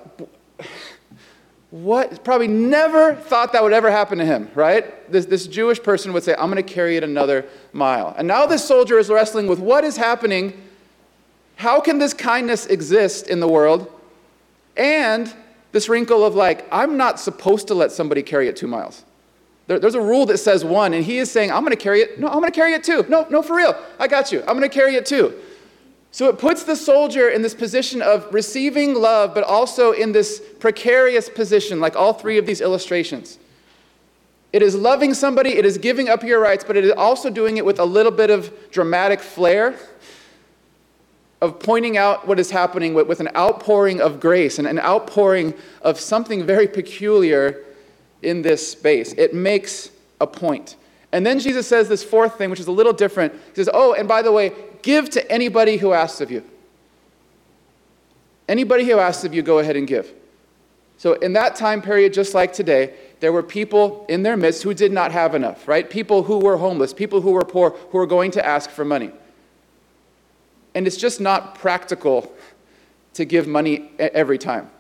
what? 1.70 2.23
Probably 2.23 2.47
never 2.47 3.14
thought 3.14 3.53
that 3.53 3.62
would 3.62 3.73
ever 3.73 3.90
happen 3.90 4.18
to 4.18 4.25
him, 4.25 4.51
right? 4.55 5.11
This, 5.11 5.27
this 5.27 5.47
Jewish 5.47 5.83
person 5.83 6.12
would 6.12 6.23
say, 6.23 6.35
I'm 6.35 6.51
going 6.51 6.62
to 6.64 6.75
carry 6.75 6.97
it 6.97 7.03
another 7.03 7.47
mile. 7.73 8.14
And 8.16 8.29
now 8.29 8.47
this 8.47 8.64
soldier 8.64 8.99
is 8.99 9.09
wrestling 9.09 9.49
with 9.49 9.59
what 9.59 9.83
is 9.83 9.97
happening. 9.97 10.62
How 11.57 11.81
can 11.81 11.99
this 11.99 12.14
kindness 12.14 12.66
exist 12.66 13.27
in 13.27 13.40
the 13.40 13.49
world? 13.49 13.90
And 14.77 15.35
this 15.73 15.88
wrinkle 15.88 16.25
of 16.25 16.37
like, 16.37 16.66
I'm 16.70 16.97
not 16.97 17.18
supposed 17.18 17.66
to 17.68 17.75
let 17.75 17.90
somebody 17.90 18.23
carry 18.23 18.47
it 18.47 18.57
two 18.57 18.68
miles. 18.68 19.05
There, 19.66 19.79
there's 19.79 19.94
a 19.94 20.01
rule 20.01 20.27
that 20.27 20.38
says 20.38 20.64
one, 20.64 20.94
and 20.94 21.05
he 21.05 21.18
is 21.18 21.31
saying, 21.31 21.51
I'm 21.51 21.62
going 21.62 21.70
to 21.70 21.77
carry 21.77 22.01
it. 22.01 22.20
No, 22.20 22.29
I'm 22.29 22.38
going 22.38 22.53
to 22.53 22.55
carry 22.57 22.75
it 22.75 22.85
too. 22.85 23.05
No, 23.09 23.27
no, 23.31 23.42
for 23.42 23.57
real. 23.57 23.77
I 23.99 24.07
got 24.07 24.31
you. 24.31 24.40
I'm 24.40 24.57
going 24.57 24.61
to 24.62 24.68
carry 24.68 24.94
it 24.94 25.07
too. 25.07 25.35
So 26.14 26.29
it 26.29 26.38
puts 26.38 26.62
the 26.62 26.77
soldier 26.77 27.29
in 27.29 27.42
this 27.42 27.55
position 27.55 28.00
of 28.00 28.33
receiving 28.33 28.94
love, 28.94 29.35
but 29.35 29.42
also 29.42 29.90
in 29.90 30.12
this 30.12 30.40
precarious 30.61 31.29
position, 31.29 31.81
like 31.81 31.96
all 31.96 32.12
three 32.12 32.38
of 32.38 32.46
these 32.46 32.61
illustrations. 32.61 33.37
It 34.53 34.62
is 34.62 34.77
loving 34.77 35.12
somebody, 35.12 35.57
it 35.57 35.66
is 35.66 35.77
giving 35.77 36.09
up 36.09 36.22
your 36.22 36.38
rights, 36.38 36.62
but 36.62 36.77
it 36.77 36.85
is 36.85 36.92
also 36.92 37.31
doing 37.31 37.57
it 37.57 37.64
with 37.64 37.81
a 37.81 37.85
little 37.85 38.12
bit 38.12 38.31
of 38.31 38.55
dramatic 38.70 39.18
flair 39.18 39.74
of 41.42 41.59
pointing 41.59 41.96
out 41.96 42.29
what 42.29 42.38
is 42.38 42.48
happening 42.53 42.94
with, 42.94 43.09
with 43.09 43.18
an 43.18 43.31
outpouring 43.35 44.00
of 44.00 44.20
grace 44.20 44.61
and 44.61 44.68
an 44.68 44.79
outpouring 44.79 45.53
of 45.83 45.98
something 45.98 46.46
very 46.46 46.68
peculiar 46.68 47.64
in 48.22 48.40
this 48.40 48.70
space. 48.70 49.14
It 49.14 49.35
makes 49.35 49.90
a 50.20 50.29
point. 50.29 50.77
And 51.11 51.27
then 51.27 51.40
Jesus 51.40 51.66
says 51.66 51.88
this 51.88 52.05
fourth 52.05 52.38
thing, 52.38 52.50
which 52.50 52.61
is 52.61 52.68
a 52.68 52.72
little 52.72 52.92
different. 52.92 53.33
He 53.33 53.57
says, 53.57 53.68
Oh, 53.74 53.94
and 53.94 54.07
by 54.07 54.22
the 54.22 54.31
way, 54.31 54.53
give 54.85 55.09
to 55.11 55.33
anybody 55.33 55.79
who 55.79 55.92
asks 55.92 56.20
of 56.20 56.31
you. 56.31 56.44
Anybody 58.47 58.85
who 58.85 58.99
asks 58.99 59.25
of 59.25 59.33
you, 59.35 59.42
go 59.42 59.59
ahead 59.59 59.77
and 59.77 59.88
give. 59.88 60.12
So, 60.99 61.14
in 61.14 61.33
that 61.33 61.57
time 61.57 61.81
period, 61.83 62.12
just 62.12 62.35
like 62.35 62.53
today, 62.53 62.94
there 63.20 63.33
were 63.33 63.42
people 63.42 64.05
in 64.09 64.23
their 64.23 64.37
midst 64.37 64.62
who 64.62 64.75
did 64.75 64.92
not 64.92 65.11
have 65.11 65.35
enough, 65.35 65.66
right? 65.66 65.88
People 65.88 66.25
who 66.25 66.38
were 66.38 66.59
homeless, 66.59 66.92
people 66.92 67.23
who 67.23 67.33
were 67.33 67.44
poor, 67.44 67.70
who 67.70 67.99
were 67.99 68.07
going 68.07 68.31
to 68.33 68.47
ask 68.47 68.70
for 68.70 68.85
money. 68.85 69.11
And 70.75 70.87
it's 70.87 70.99
just 70.99 71.20
not 71.20 71.55
practical 71.55 72.33
to 73.14 73.25
give 73.25 73.47
money 73.47 73.90
every 73.99 74.38
time, 74.38 74.70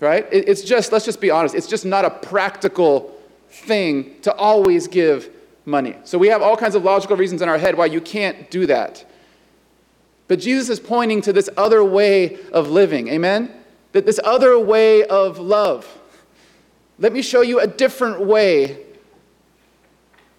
right? 0.00 0.26
It's 0.30 0.62
just, 0.62 0.92
let's 0.92 1.06
just 1.06 1.20
be 1.20 1.30
honest, 1.30 1.54
it's 1.54 1.68
just 1.68 1.86
not 1.86 2.04
a 2.04 2.10
practical 2.10 3.14
thing 3.48 4.20
to 4.22 4.34
always 4.34 4.86
give 4.86 5.30
money. 5.68 5.94
So 6.04 6.18
we 6.18 6.28
have 6.28 6.42
all 6.42 6.56
kinds 6.56 6.74
of 6.74 6.82
logical 6.82 7.16
reasons 7.16 7.42
in 7.42 7.48
our 7.48 7.58
head 7.58 7.76
why 7.76 7.86
you 7.86 8.00
can't 8.00 8.50
do 8.50 8.66
that. 8.66 9.04
But 10.26 10.40
Jesus 10.40 10.68
is 10.68 10.80
pointing 10.80 11.22
to 11.22 11.32
this 11.32 11.48
other 11.56 11.84
way 11.84 12.38
of 12.52 12.70
living, 12.70 13.08
amen? 13.08 13.54
That 13.92 14.04
this 14.04 14.18
other 14.24 14.58
way 14.58 15.04
of 15.04 15.38
love. 15.38 15.86
Let 16.98 17.12
me 17.12 17.22
show 17.22 17.42
you 17.42 17.60
a 17.60 17.66
different 17.66 18.20
way, 18.20 18.84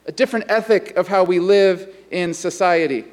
a 0.05 0.11
different 0.11 0.49
ethic 0.49 0.95
of 0.97 1.07
how 1.07 1.23
we 1.23 1.39
live 1.39 1.95
in 2.11 2.33
society. 2.33 3.05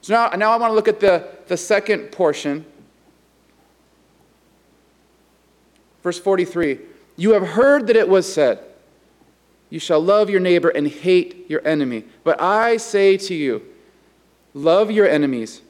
So 0.00 0.14
now, 0.14 0.28
now 0.36 0.52
I 0.52 0.56
want 0.56 0.70
to 0.70 0.74
look 0.74 0.88
at 0.88 1.00
the, 1.00 1.28
the 1.48 1.56
second 1.56 2.12
portion. 2.12 2.64
Verse 6.02 6.18
43 6.18 6.78
You 7.16 7.32
have 7.32 7.48
heard 7.48 7.86
that 7.88 7.96
it 7.96 8.08
was 8.08 8.32
said, 8.32 8.64
You 9.74 9.80
shall 9.80 9.98
love 9.98 10.30
your 10.30 10.38
neighbor 10.38 10.68
and 10.68 10.86
hate 10.86 11.46
your 11.50 11.60
enemy. 11.66 12.04
But 12.22 12.40
I 12.40 12.76
say 12.76 13.16
to 13.16 13.34
you, 13.34 13.60
Love 14.54 14.88
your 14.92 15.08
enemies, 15.08 15.62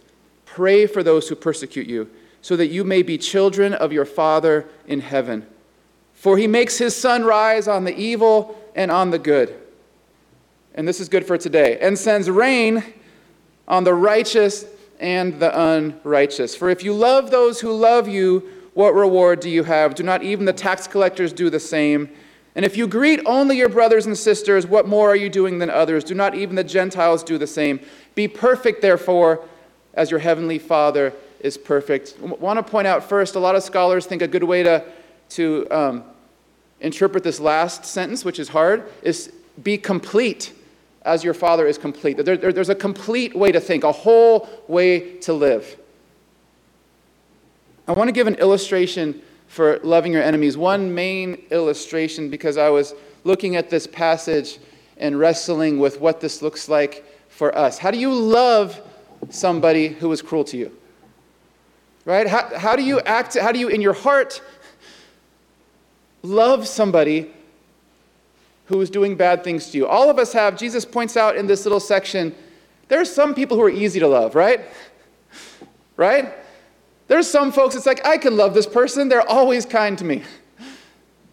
pray 0.44 0.86
for 0.86 1.02
those 1.02 1.26
who 1.26 1.34
persecute 1.34 1.86
you, 1.86 2.10
so 2.42 2.54
that 2.54 2.66
you 2.66 2.84
may 2.84 3.00
be 3.00 3.16
children 3.16 3.72
of 3.72 3.94
your 3.94 4.04
Father 4.04 4.68
in 4.86 5.00
heaven. 5.00 5.46
For 6.12 6.36
he 6.36 6.46
makes 6.46 6.76
his 6.76 6.94
sun 6.94 7.24
rise 7.24 7.66
on 7.66 7.84
the 7.84 7.96
evil 7.96 8.60
and 8.74 8.90
on 8.90 9.08
the 9.08 9.18
good. 9.18 9.54
And 10.74 10.86
this 10.86 11.00
is 11.00 11.08
good 11.08 11.26
for 11.26 11.38
today. 11.38 11.78
And 11.80 11.98
sends 11.98 12.28
rain 12.28 12.84
on 13.66 13.84
the 13.84 13.94
righteous 13.94 14.66
and 15.00 15.40
the 15.40 15.58
unrighteous. 15.58 16.54
For 16.54 16.68
if 16.68 16.84
you 16.84 16.92
love 16.92 17.30
those 17.30 17.58
who 17.58 17.72
love 17.72 18.06
you, 18.06 18.46
what 18.74 18.94
reward 18.94 19.40
do 19.40 19.48
you 19.48 19.64
have? 19.64 19.94
Do 19.94 20.02
not 20.02 20.22
even 20.22 20.44
the 20.44 20.52
tax 20.52 20.86
collectors 20.86 21.32
do 21.32 21.48
the 21.48 21.58
same? 21.58 22.10
And 22.56 22.64
if 22.64 22.76
you 22.76 22.86
greet 22.86 23.20
only 23.26 23.56
your 23.56 23.68
brothers 23.68 24.06
and 24.06 24.16
sisters, 24.16 24.66
what 24.66 24.86
more 24.86 25.10
are 25.10 25.16
you 25.16 25.28
doing 25.28 25.58
than 25.58 25.70
others? 25.70 26.04
Do 26.04 26.14
not 26.14 26.34
even 26.34 26.54
the 26.54 26.64
Gentiles 26.64 27.24
do 27.24 27.36
the 27.36 27.46
same? 27.46 27.80
Be 28.14 28.28
perfect, 28.28 28.80
therefore, 28.80 29.44
as 29.94 30.10
your 30.10 30.20
heavenly 30.20 30.58
Father 30.58 31.12
is 31.40 31.58
perfect. 31.58 32.16
I 32.22 32.26
want 32.26 32.64
to 32.64 32.70
point 32.70 32.86
out 32.86 33.02
first, 33.02 33.34
a 33.34 33.40
lot 33.40 33.56
of 33.56 33.62
scholars 33.62 34.06
think 34.06 34.22
a 34.22 34.28
good 34.28 34.44
way 34.44 34.62
to, 34.62 34.84
to 35.30 35.66
um, 35.70 36.04
interpret 36.80 37.24
this 37.24 37.40
last 37.40 37.84
sentence, 37.84 38.24
which 38.24 38.38
is 38.38 38.48
hard, 38.48 38.88
is 39.02 39.32
be 39.62 39.76
complete 39.76 40.52
as 41.02 41.22
your 41.24 41.34
Father 41.34 41.66
is 41.66 41.76
complete. 41.76 42.16
There, 42.16 42.36
there, 42.36 42.52
there's 42.52 42.70
a 42.70 42.74
complete 42.74 43.34
way 43.34 43.52
to 43.52 43.60
think, 43.60 43.84
a 43.84 43.92
whole 43.92 44.48
way 44.68 45.18
to 45.18 45.32
live. 45.32 45.76
I 47.86 47.92
want 47.92 48.08
to 48.08 48.12
give 48.12 48.26
an 48.26 48.36
illustration 48.36 49.20
for 49.54 49.78
loving 49.84 50.12
your 50.12 50.22
enemies. 50.22 50.56
One 50.56 50.92
main 50.92 51.46
illustration, 51.52 52.28
because 52.28 52.56
I 52.56 52.70
was 52.70 52.92
looking 53.22 53.54
at 53.54 53.70
this 53.70 53.86
passage 53.86 54.58
and 54.96 55.16
wrestling 55.16 55.78
with 55.78 56.00
what 56.00 56.20
this 56.20 56.42
looks 56.42 56.68
like 56.68 57.04
for 57.28 57.56
us. 57.56 57.78
How 57.78 57.92
do 57.92 57.98
you 57.98 58.12
love 58.12 58.80
somebody 59.30 59.86
who 59.86 60.10
is 60.10 60.20
cruel 60.22 60.42
to 60.42 60.56
you? 60.56 60.76
Right? 62.04 62.26
How, 62.26 62.50
how 62.58 62.74
do 62.74 62.82
you 62.82 62.98
act? 63.02 63.38
How 63.38 63.52
do 63.52 63.60
you, 63.60 63.68
in 63.68 63.80
your 63.80 63.92
heart, 63.92 64.42
love 66.24 66.66
somebody 66.66 67.30
who 68.66 68.80
is 68.80 68.90
doing 68.90 69.14
bad 69.14 69.44
things 69.44 69.70
to 69.70 69.78
you. 69.78 69.86
All 69.86 70.10
of 70.10 70.18
us 70.18 70.32
have, 70.32 70.58
Jesus 70.58 70.84
points 70.84 71.16
out 71.16 71.36
in 71.36 71.46
this 71.46 71.64
little 71.64 71.78
section, 71.78 72.34
there 72.88 73.00
are 73.00 73.04
some 73.04 73.36
people 73.36 73.56
who 73.56 73.62
are 73.62 73.70
easy 73.70 74.00
to 74.00 74.08
love, 74.08 74.34
right? 74.34 74.62
Right? 75.96 76.34
There's 77.06 77.28
some 77.28 77.52
folks, 77.52 77.74
it's 77.74 77.86
like, 77.86 78.06
I 78.06 78.16
can 78.16 78.36
love 78.36 78.54
this 78.54 78.66
person. 78.66 79.08
They're 79.08 79.28
always 79.28 79.66
kind 79.66 79.96
to 79.98 80.04
me. 80.04 80.22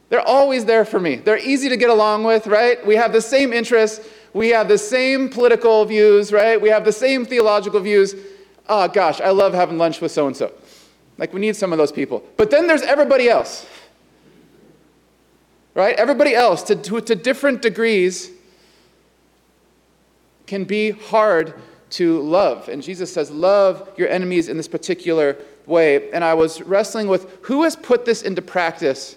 They're 0.09 0.27
always 0.27 0.65
there 0.65 0.83
for 0.83 0.99
me. 0.99 1.15
They're 1.15 1.37
easy 1.37 1.69
to 1.69 1.77
get 1.77 1.89
along 1.89 2.25
with, 2.25 2.45
right? 2.47 2.85
We 2.85 2.95
have 2.97 3.13
the 3.13 3.21
same 3.21 3.53
interests. 3.53 4.05
We 4.33 4.49
have 4.49 4.67
the 4.67 4.77
same 4.77 5.29
political 5.29 5.85
views, 5.85 6.33
right? 6.33 6.59
We 6.59 6.69
have 6.69 6.83
the 6.83 6.91
same 6.91 7.25
theological 7.25 7.79
views. 7.79 8.15
Oh, 8.67 8.87
gosh, 8.89 9.21
I 9.21 9.29
love 9.29 9.53
having 9.53 9.77
lunch 9.77 10.01
with 10.01 10.11
so 10.11 10.27
and 10.27 10.35
so. 10.35 10.51
Like, 11.17 11.33
we 11.33 11.39
need 11.39 11.55
some 11.55 11.71
of 11.71 11.77
those 11.77 11.91
people. 11.91 12.23
But 12.35 12.51
then 12.51 12.67
there's 12.67 12.81
everybody 12.81 13.29
else 13.29 13.65
right? 15.73 15.95
Everybody 15.95 16.35
else, 16.35 16.63
to, 16.63 16.75
to, 16.75 17.01
to 17.01 17.15
different 17.15 17.61
degrees, 17.61 18.31
can 20.45 20.63
be 20.63 20.91
hard 20.91 21.53
to 21.91 22.21
love. 22.21 22.67
And 22.67 22.83
Jesus 22.83 23.13
says, 23.13 23.31
Love 23.31 23.89
your 23.97 24.09
enemies 24.09 24.49
in 24.49 24.57
this 24.57 24.67
particular 24.67 25.37
way. 25.65 26.11
And 26.11 26.23
I 26.23 26.33
was 26.33 26.61
wrestling 26.61 27.07
with 27.07 27.29
who 27.43 27.63
has 27.63 27.75
put 27.75 28.05
this 28.05 28.21
into 28.21 28.41
practice 28.41 29.15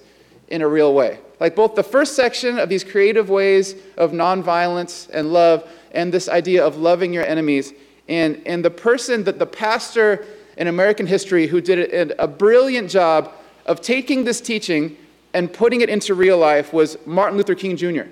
in 0.49 0.63
a 0.63 0.69
real 0.69 0.95
way. 0.95 1.19
Like 1.41 1.57
both 1.57 1.75
the 1.75 1.83
first 1.83 2.15
section 2.15 2.59
of 2.59 2.69
these 2.69 2.85
creative 2.85 3.29
ways 3.29 3.75
of 3.97 4.13
nonviolence 4.13 5.09
and 5.13 5.33
love, 5.33 5.69
and 5.93 6.13
this 6.13 6.29
idea 6.29 6.65
of 6.65 6.77
loving 6.77 7.13
your 7.13 7.25
enemies. 7.25 7.73
And, 8.09 8.43
and 8.47 8.65
the 8.65 8.71
person 8.71 9.25
that 9.25 9.39
the 9.39 9.47
pastor 9.47 10.27
in 10.57 10.69
American 10.69 11.07
history 11.07 11.47
who 11.47 11.61
did 11.61 12.11
a, 12.11 12.25
a 12.25 12.29
brilliant 12.29 12.91
job 12.91 13.33
of 13.67 13.81
taking 13.81 14.25
this 14.25 14.41
teaching 14.41 14.97
and 15.33 15.53
putting 15.53 15.81
it 15.81 15.89
into 15.89 16.15
real 16.15 16.39
life 16.39 16.73
was 16.73 16.97
Martin 17.07 17.37
Luther 17.37 17.55
King 17.55 17.77
Jr. 17.77 18.03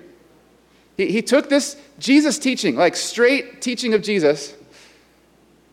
He, 0.97 1.11
he 1.11 1.21
took 1.21 1.49
this 1.49 1.77
Jesus 1.99 2.37
teaching, 2.37 2.75
like 2.75 2.95
straight 2.95 3.61
teaching 3.61 3.93
of 3.93 4.01
Jesus, 4.01 4.55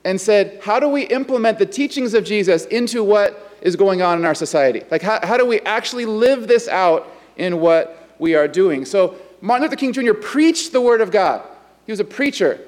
and 0.05 0.21
said, 0.21 0.61
How 0.63 0.81
do 0.81 0.89
we 0.89 1.03
implement 1.03 1.59
the 1.59 1.67
teachings 1.67 2.15
of 2.15 2.25
Jesus 2.25 2.67
into 2.67 3.05
what 3.05 3.57
is 3.63 3.77
going 3.77 4.03
on 4.03 4.19
in 4.19 4.25
our 4.25 4.35
society? 4.35 4.83
Like, 4.91 5.03
how, 5.03 5.21
how 5.23 5.37
do 5.37 5.47
we 5.47 5.61
actually 5.61 6.07
live 6.07 6.49
this 6.49 6.69
out 6.69 7.09
in 7.37 7.61
what 7.61 8.15
we 8.19 8.35
are 8.35 8.49
doing? 8.49 8.85
So, 8.85 9.17
Martin 9.41 9.65
Luther 9.65 9.77
King 9.77 9.93
Jr. 9.93 10.15
preached 10.15 10.73
the 10.73 10.81
Word 10.81 11.01
of 11.01 11.11
God. 11.11 11.43
He 11.87 11.93
was 11.93 12.01
a 12.01 12.05
preacher. 12.05 12.61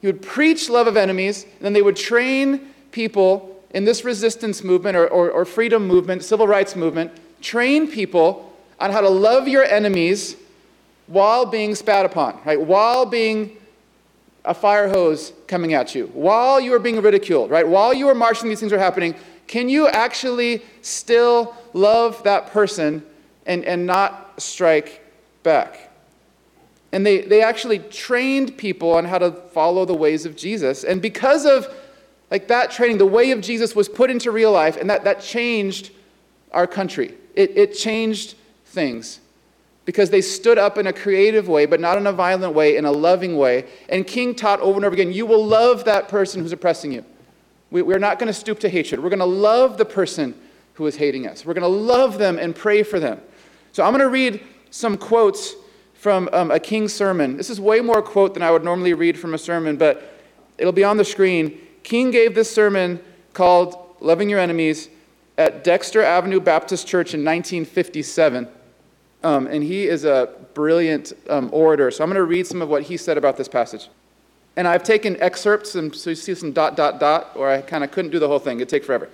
He 0.00 0.06
would 0.06 0.22
preach 0.22 0.68
love 0.68 0.86
of 0.86 0.96
enemies, 0.96 1.44
and 1.44 1.60
then 1.60 1.72
they 1.72 1.82
would 1.82 1.96
train 1.96 2.72
people 2.92 3.62
in 3.70 3.84
this 3.84 4.04
resistance 4.04 4.64
movement 4.64 4.96
or, 4.96 5.06
or, 5.08 5.30
or 5.30 5.44
freedom 5.44 5.86
movement, 5.86 6.24
civil 6.24 6.46
rights 6.46 6.74
movement, 6.74 7.12
train 7.42 7.86
people 7.90 8.52
on 8.80 8.90
how 8.90 9.00
to 9.00 9.08
love 9.08 9.48
your 9.48 9.64
enemies 9.64 10.36
while 11.06 11.44
being 11.44 11.74
spat 11.74 12.06
upon, 12.06 12.38
right? 12.44 12.60
While 12.60 13.06
being 13.06 13.57
a 14.44 14.54
fire 14.54 14.88
hose 14.88 15.32
coming 15.46 15.74
at 15.74 15.94
you, 15.94 16.06
while 16.08 16.60
you 16.60 16.72
are 16.74 16.78
being 16.78 17.00
ridiculed, 17.00 17.50
right? 17.50 17.66
While 17.66 17.92
you 17.92 18.08
are 18.08 18.14
marching, 18.14 18.48
these 18.48 18.60
things 18.60 18.72
are 18.72 18.78
happening. 18.78 19.14
Can 19.46 19.68
you 19.68 19.88
actually 19.88 20.62
still 20.82 21.56
love 21.72 22.22
that 22.24 22.48
person 22.48 23.04
and, 23.46 23.64
and 23.64 23.86
not 23.86 24.40
strike 24.40 25.04
back? 25.42 25.90
And 26.92 27.04
they, 27.04 27.22
they 27.22 27.42
actually 27.42 27.80
trained 27.80 28.56
people 28.56 28.94
on 28.94 29.04
how 29.04 29.18
to 29.18 29.32
follow 29.32 29.84
the 29.84 29.94
ways 29.94 30.24
of 30.24 30.36
Jesus. 30.36 30.84
And 30.84 31.02
because 31.02 31.44
of 31.44 31.68
like 32.30 32.48
that 32.48 32.70
training, 32.70 32.98
the 32.98 33.06
way 33.06 33.30
of 33.30 33.40
Jesus 33.40 33.74
was 33.74 33.88
put 33.88 34.10
into 34.10 34.30
real 34.30 34.52
life, 34.52 34.76
and 34.76 34.88
that, 34.90 35.04
that 35.04 35.20
changed 35.20 35.90
our 36.52 36.66
country 36.66 37.14
it, 37.38 37.56
it 37.56 37.74
changed 37.74 38.34
things 38.66 39.20
because 39.88 40.10
they 40.10 40.20
stood 40.20 40.58
up 40.58 40.76
in 40.76 40.86
a 40.86 40.92
creative 40.92 41.48
way, 41.48 41.64
but 41.64 41.80
not 41.80 41.96
in 41.96 42.06
a 42.06 42.12
violent 42.12 42.52
way, 42.52 42.76
in 42.76 42.84
a 42.84 42.92
loving 42.92 43.38
way. 43.38 43.64
And 43.88 44.06
King 44.06 44.34
taught 44.34 44.60
over 44.60 44.76
and 44.76 44.84
over 44.84 44.92
again 44.92 45.14
you 45.14 45.24
will 45.24 45.42
love 45.42 45.86
that 45.86 46.08
person 46.08 46.42
who's 46.42 46.52
oppressing 46.52 46.92
you. 46.92 47.06
We, 47.70 47.80
we're 47.80 47.98
not 47.98 48.18
going 48.18 48.26
to 48.26 48.34
stoop 48.34 48.60
to 48.60 48.68
hatred. 48.68 49.02
We're 49.02 49.08
going 49.08 49.18
to 49.20 49.24
love 49.24 49.78
the 49.78 49.86
person 49.86 50.34
who 50.74 50.86
is 50.86 50.96
hating 50.96 51.26
us. 51.26 51.46
We're 51.46 51.54
going 51.54 51.62
to 51.62 51.68
love 51.68 52.18
them 52.18 52.38
and 52.38 52.54
pray 52.54 52.82
for 52.82 53.00
them. 53.00 53.18
So 53.72 53.82
I'm 53.82 53.92
going 53.92 54.02
to 54.02 54.10
read 54.10 54.44
some 54.68 54.98
quotes 54.98 55.54
from 55.94 56.28
um, 56.34 56.50
a 56.50 56.60
King 56.60 56.86
sermon. 56.88 57.38
This 57.38 57.48
is 57.48 57.58
way 57.58 57.80
more 57.80 58.02
quote 58.02 58.34
than 58.34 58.42
I 58.42 58.50
would 58.50 58.64
normally 58.64 58.92
read 58.92 59.18
from 59.18 59.32
a 59.32 59.38
sermon, 59.38 59.78
but 59.78 60.20
it'll 60.58 60.70
be 60.70 60.84
on 60.84 60.98
the 60.98 61.04
screen. 61.06 61.58
King 61.82 62.10
gave 62.10 62.34
this 62.34 62.54
sermon 62.54 63.00
called 63.32 63.96
Loving 64.00 64.28
Your 64.28 64.38
Enemies 64.38 64.90
at 65.38 65.64
Dexter 65.64 66.02
Avenue 66.02 66.40
Baptist 66.40 66.86
Church 66.86 67.14
in 67.14 67.24
1957. 67.24 68.48
Um, 69.22 69.46
and 69.46 69.62
he 69.62 69.88
is 69.88 70.04
a 70.04 70.30
brilliant 70.54 71.12
um, 71.28 71.50
orator. 71.52 71.90
So 71.90 72.04
I'm 72.04 72.10
going 72.10 72.16
to 72.16 72.24
read 72.24 72.46
some 72.46 72.62
of 72.62 72.68
what 72.68 72.84
he 72.84 72.96
said 72.96 73.18
about 73.18 73.36
this 73.36 73.48
passage. 73.48 73.88
And 74.56 74.66
I've 74.66 74.82
taken 74.82 75.20
excerpts, 75.20 75.74
and 75.74 75.94
so 75.94 76.10
you 76.10 76.16
see 76.16 76.34
some 76.34 76.52
dot, 76.52 76.76
dot, 76.76 76.98
dot, 77.00 77.32
or 77.34 77.48
I 77.50 77.60
kind 77.60 77.84
of 77.84 77.90
couldn't 77.90 78.10
do 78.10 78.18
the 78.18 78.28
whole 78.28 78.38
thing. 78.38 78.58
It'd 78.58 78.68
take 78.68 78.84
forever. 78.84 79.08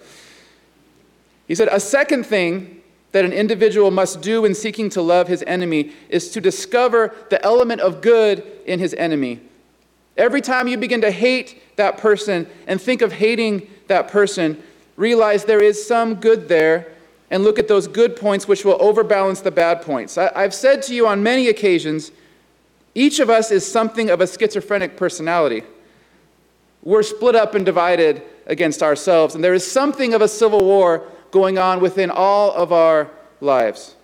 He 1.47 1.55
said, 1.55 1.69
A 1.71 1.81
second 1.81 2.25
thing 2.25 2.83
that 3.13 3.25
an 3.25 3.33
individual 3.33 3.91
must 3.91 4.21
do 4.23 4.45
in 4.45 4.55
seeking 4.55 4.89
to 4.91 5.03
love 5.03 5.29
his 5.29 5.45
enemy 5.47 5.93
is 6.09 6.31
to 6.31 6.41
discover 6.41 7.15
the 7.31 7.43
element 7.45 7.81
of 7.81 8.01
good 8.01 8.45
in 8.67 8.79
his 8.79 8.95
enemy 8.95 9.41
Every 10.17 10.41
time 10.41 10.69
you 10.69 10.79
begin 10.79 11.01
to 11.01 11.11
hate 11.11 11.77
that 11.77 11.99
person 11.99 12.47
and 12.67 12.81
think 12.81 13.03
of 13.03 13.13
hating 13.13 13.69
that 13.89 14.09
person, 14.09 14.63
realize 14.97 15.45
there 15.45 15.63
is 15.63 15.87
some 15.87 16.17
good 16.17 16.49
there 16.49 16.94
and 17.35 17.43
look 17.43 17.59
at 17.59 17.67
those 17.67 17.89
good 17.89 18.15
points 18.15 18.47
which 18.47 18.65
will 18.65 18.81
overbalance 18.81 19.41
the 19.41 19.51
bad 19.51 19.83
points. 19.83 20.17
I, 20.17 20.43
have 20.43 20.55
said 20.55 20.83
to 20.83 20.95
you 20.95 21.09
on 21.09 21.21
many 21.21 21.49
occasions, 21.49 22.13
each 22.95 23.19
of 23.19 23.29
us 23.29 23.51
is 23.51 23.69
something 23.69 24.09
of 24.09 24.21
a 24.21 24.27
schizophrenic 24.29 24.97
personality. 24.97 25.65
We're 26.85 27.03
split 27.03 27.35
up 27.35 27.57
and 27.57 27.67
divided 27.67 28.23
against 28.47 28.85
ourselves, 28.85 29.35
and 29.35 29.43
there 29.43 29.53
is 29.53 29.69
something 29.69 30.15
of 30.15 30.23
a 30.23 30.29
civil 30.29 30.61
war 30.61 31.09
going 31.33 31.59
on 31.59 31.81
within 31.81 32.09
all 32.09 32.53
of 32.53 32.73
our 32.73 33.11
lives. 33.41 33.97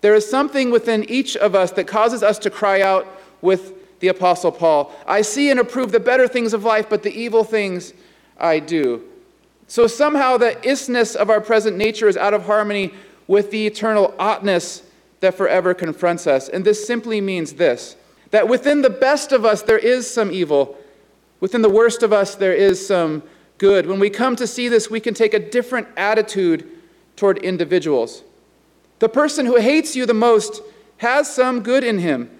There 0.00 0.16
is 0.16 0.28
something 0.28 0.72
within 0.72 1.08
each 1.08 1.36
of 1.36 1.54
us 1.54 1.70
that 1.72 1.86
causes 1.86 2.24
us 2.24 2.40
to 2.40 2.50
cry 2.50 2.82
out 2.82 3.06
with 3.40 4.00
the 4.00 4.08
Apostle 4.08 4.50
Paul 4.50 4.92
I 5.06 5.22
see 5.22 5.50
and 5.50 5.60
approve 5.60 5.92
the 5.92 6.00
better 6.00 6.26
things 6.26 6.52
of 6.52 6.64
life, 6.64 6.88
but 6.90 7.04
the 7.04 7.14
evil 7.14 7.44
things 7.44 7.92
I 8.36 8.58
do. 8.58 9.04
So 9.68 9.86
somehow 9.86 10.38
the 10.38 10.52
isness 10.62 11.14
of 11.14 11.30
our 11.30 11.40
present 11.40 11.76
nature 11.76 12.08
is 12.08 12.16
out 12.16 12.34
of 12.34 12.46
harmony 12.46 12.92
with 13.26 13.50
the 13.50 13.66
eternal 13.66 14.14
oughtness 14.18 14.82
that 15.20 15.34
forever 15.34 15.74
confronts 15.74 16.26
us. 16.26 16.48
And 16.48 16.64
this 16.64 16.86
simply 16.86 17.20
means 17.20 17.52
this 17.54 17.94
that 18.30 18.48
within 18.48 18.82
the 18.82 18.90
best 18.90 19.32
of 19.32 19.44
us 19.44 19.62
there 19.62 19.78
is 19.78 20.10
some 20.10 20.30
evil, 20.30 20.76
within 21.40 21.62
the 21.62 21.68
worst 21.68 22.02
of 22.02 22.12
us 22.12 22.34
there 22.34 22.52
is 22.52 22.84
some 22.84 23.22
good. 23.58 23.86
When 23.86 24.00
we 24.00 24.10
come 24.10 24.36
to 24.36 24.46
see 24.46 24.68
this, 24.68 24.90
we 24.90 25.00
can 25.00 25.14
take 25.14 25.34
a 25.34 25.38
different 25.38 25.88
attitude 25.96 26.68
toward 27.16 27.38
individuals. 27.38 28.22
The 29.00 29.08
person 29.08 29.46
who 29.46 29.56
hates 29.56 29.94
you 29.94 30.06
the 30.06 30.14
most 30.14 30.62
has 30.98 31.32
some 31.32 31.62
good 31.62 31.84
in 31.84 31.98
him. 31.98 32.30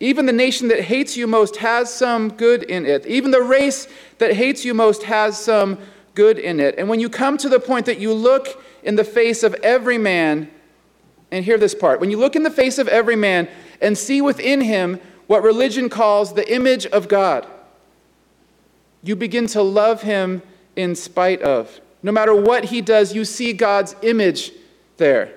Even 0.00 0.26
the 0.26 0.32
nation 0.32 0.68
that 0.68 0.82
hates 0.82 1.16
you 1.16 1.26
most 1.26 1.56
has 1.56 1.92
some 1.92 2.28
good 2.30 2.62
in 2.64 2.86
it. 2.86 3.06
Even 3.06 3.30
the 3.30 3.42
race 3.42 3.88
that 4.18 4.34
hates 4.34 4.64
you 4.64 4.74
most 4.74 5.02
has 5.04 5.38
some 5.38 5.78
good 6.18 6.40
in 6.40 6.58
it. 6.58 6.74
And 6.78 6.88
when 6.88 6.98
you 6.98 7.08
come 7.08 7.38
to 7.38 7.48
the 7.48 7.60
point 7.60 7.86
that 7.86 8.00
you 8.00 8.12
look 8.12 8.60
in 8.82 8.96
the 8.96 9.04
face 9.04 9.44
of 9.44 9.54
every 9.62 9.98
man, 9.98 10.50
and 11.30 11.44
hear 11.44 11.56
this 11.58 11.76
part 11.76 12.00
when 12.00 12.10
you 12.10 12.16
look 12.18 12.34
in 12.34 12.42
the 12.42 12.50
face 12.50 12.76
of 12.76 12.88
every 12.88 13.14
man 13.14 13.48
and 13.80 13.96
see 13.96 14.20
within 14.20 14.60
him 14.60 14.98
what 15.28 15.44
religion 15.44 15.88
calls 15.88 16.34
the 16.34 16.52
image 16.52 16.86
of 16.86 17.06
God, 17.06 17.46
you 19.04 19.14
begin 19.14 19.46
to 19.46 19.62
love 19.62 20.02
him 20.02 20.42
in 20.74 20.96
spite 20.96 21.40
of. 21.42 21.80
No 22.02 22.10
matter 22.10 22.34
what 22.34 22.64
he 22.64 22.80
does, 22.80 23.14
you 23.14 23.24
see 23.24 23.52
God's 23.52 23.94
image 24.02 24.50
there. 24.96 25.32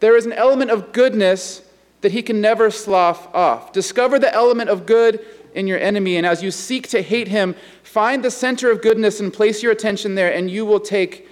There 0.00 0.16
is 0.16 0.26
an 0.26 0.32
element 0.32 0.72
of 0.72 0.92
goodness 0.92 1.62
that 2.00 2.10
he 2.10 2.20
can 2.20 2.40
never 2.40 2.68
slough 2.72 3.32
off. 3.32 3.70
Discover 3.72 4.18
the 4.18 4.34
element 4.34 4.70
of 4.70 4.86
good 4.86 5.24
in 5.54 5.66
your 5.66 5.78
enemy, 5.78 6.16
and 6.16 6.26
as 6.26 6.42
you 6.42 6.50
seek 6.50 6.88
to 6.88 7.02
hate 7.02 7.28
him, 7.28 7.54
find 7.82 8.24
the 8.24 8.30
center 8.30 8.70
of 8.70 8.82
goodness 8.82 9.20
and 9.20 9.32
place 9.32 9.62
your 9.62 9.72
attention 9.72 10.14
there, 10.14 10.32
and 10.32 10.50
you 10.50 10.64
will 10.64 10.80
take 10.80 11.28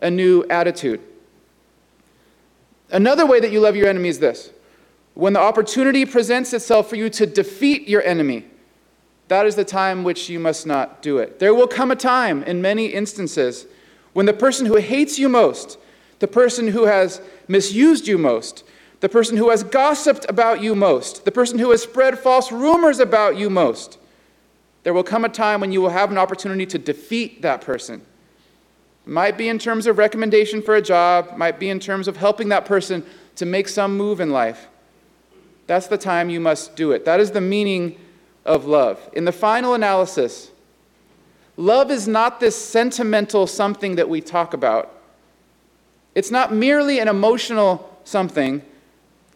a 0.00 0.10
new 0.10 0.44
attitude. 0.50 1.00
Another 2.90 3.26
way 3.26 3.40
that 3.40 3.50
you 3.50 3.60
love 3.60 3.76
your 3.76 3.88
enemy 3.88 4.08
is 4.08 4.18
this 4.18 4.50
when 5.14 5.32
the 5.32 5.40
opportunity 5.40 6.04
presents 6.04 6.52
itself 6.52 6.88
for 6.88 6.96
you 6.96 7.08
to 7.08 7.26
defeat 7.26 7.88
your 7.88 8.02
enemy, 8.02 8.44
that 9.28 9.46
is 9.46 9.56
the 9.56 9.64
time 9.64 10.04
which 10.04 10.28
you 10.28 10.38
must 10.38 10.66
not 10.66 11.02
do 11.02 11.18
it. 11.18 11.38
There 11.38 11.54
will 11.54 11.68
come 11.68 11.90
a 11.90 11.96
time, 11.96 12.42
in 12.42 12.60
many 12.60 12.86
instances, 12.86 13.66
when 14.12 14.26
the 14.26 14.32
person 14.32 14.66
who 14.66 14.76
hates 14.76 15.18
you 15.18 15.28
most, 15.28 15.78
the 16.18 16.28
person 16.28 16.68
who 16.68 16.84
has 16.84 17.20
misused 17.48 18.06
you 18.06 18.18
most, 18.18 18.64
the 19.04 19.08
person 19.10 19.36
who 19.36 19.50
has 19.50 19.62
gossiped 19.62 20.24
about 20.30 20.62
you 20.62 20.74
most, 20.74 21.26
the 21.26 21.30
person 21.30 21.58
who 21.58 21.70
has 21.72 21.82
spread 21.82 22.18
false 22.18 22.50
rumors 22.50 23.00
about 23.00 23.36
you 23.36 23.50
most. 23.50 23.98
There 24.82 24.94
will 24.94 25.02
come 25.04 25.26
a 25.26 25.28
time 25.28 25.60
when 25.60 25.72
you 25.72 25.82
will 25.82 25.90
have 25.90 26.10
an 26.10 26.16
opportunity 26.16 26.64
to 26.64 26.78
defeat 26.78 27.42
that 27.42 27.60
person. 27.60 28.00
It 29.06 29.10
Might 29.10 29.36
be 29.36 29.50
in 29.50 29.58
terms 29.58 29.86
of 29.86 29.98
recommendation 29.98 30.62
for 30.62 30.74
a 30.74 30.80
job, 30.80 31.36
might 31.36 31.60
be 31.60 31.68
in 31.68 31.80
terms 31.80 32.08
of 32.08 32.16
helping 32.16 32.48
that 32.48 32.64
person 32.64 33.04
to 33.36 33.44
make 33.44 33.68
some 33.68 33.94
move 33.94 34.20
in 34.20 34.30
life. 34.30 34.68
That's 35.66 35.86
the 35.86 35.98
time 35.98 36.30
you 36.30 36.40
must 36.40 36.74
do 36.74 36.92
it. 36.92 37.04
That 37.04 37.20
is 37.20 37.32
the 37.32 37.42
meaning 37.42 38.00
of 38.46 38.64
love. 38.64 39.10
In 39.12 39.26
the 39.26 39.32
final 39.32 39.74
analysis, 39.74 40.50
love 41.58 41.90
is 41.90 42.08
not 42.08 42.40
this 42.40 42.56
sentimental 42.56 43.46
something 43.46 43.96
that 43.96 44.08
we 44.08 44.22
talk 44.22 44.54
about. 44.54 44.98
It's 46.14 46.30
not 46.30 46.54
merely 46.54 47.00
an 47.00 47.08
emotional 47.08 48.00
something. 48.04 48.62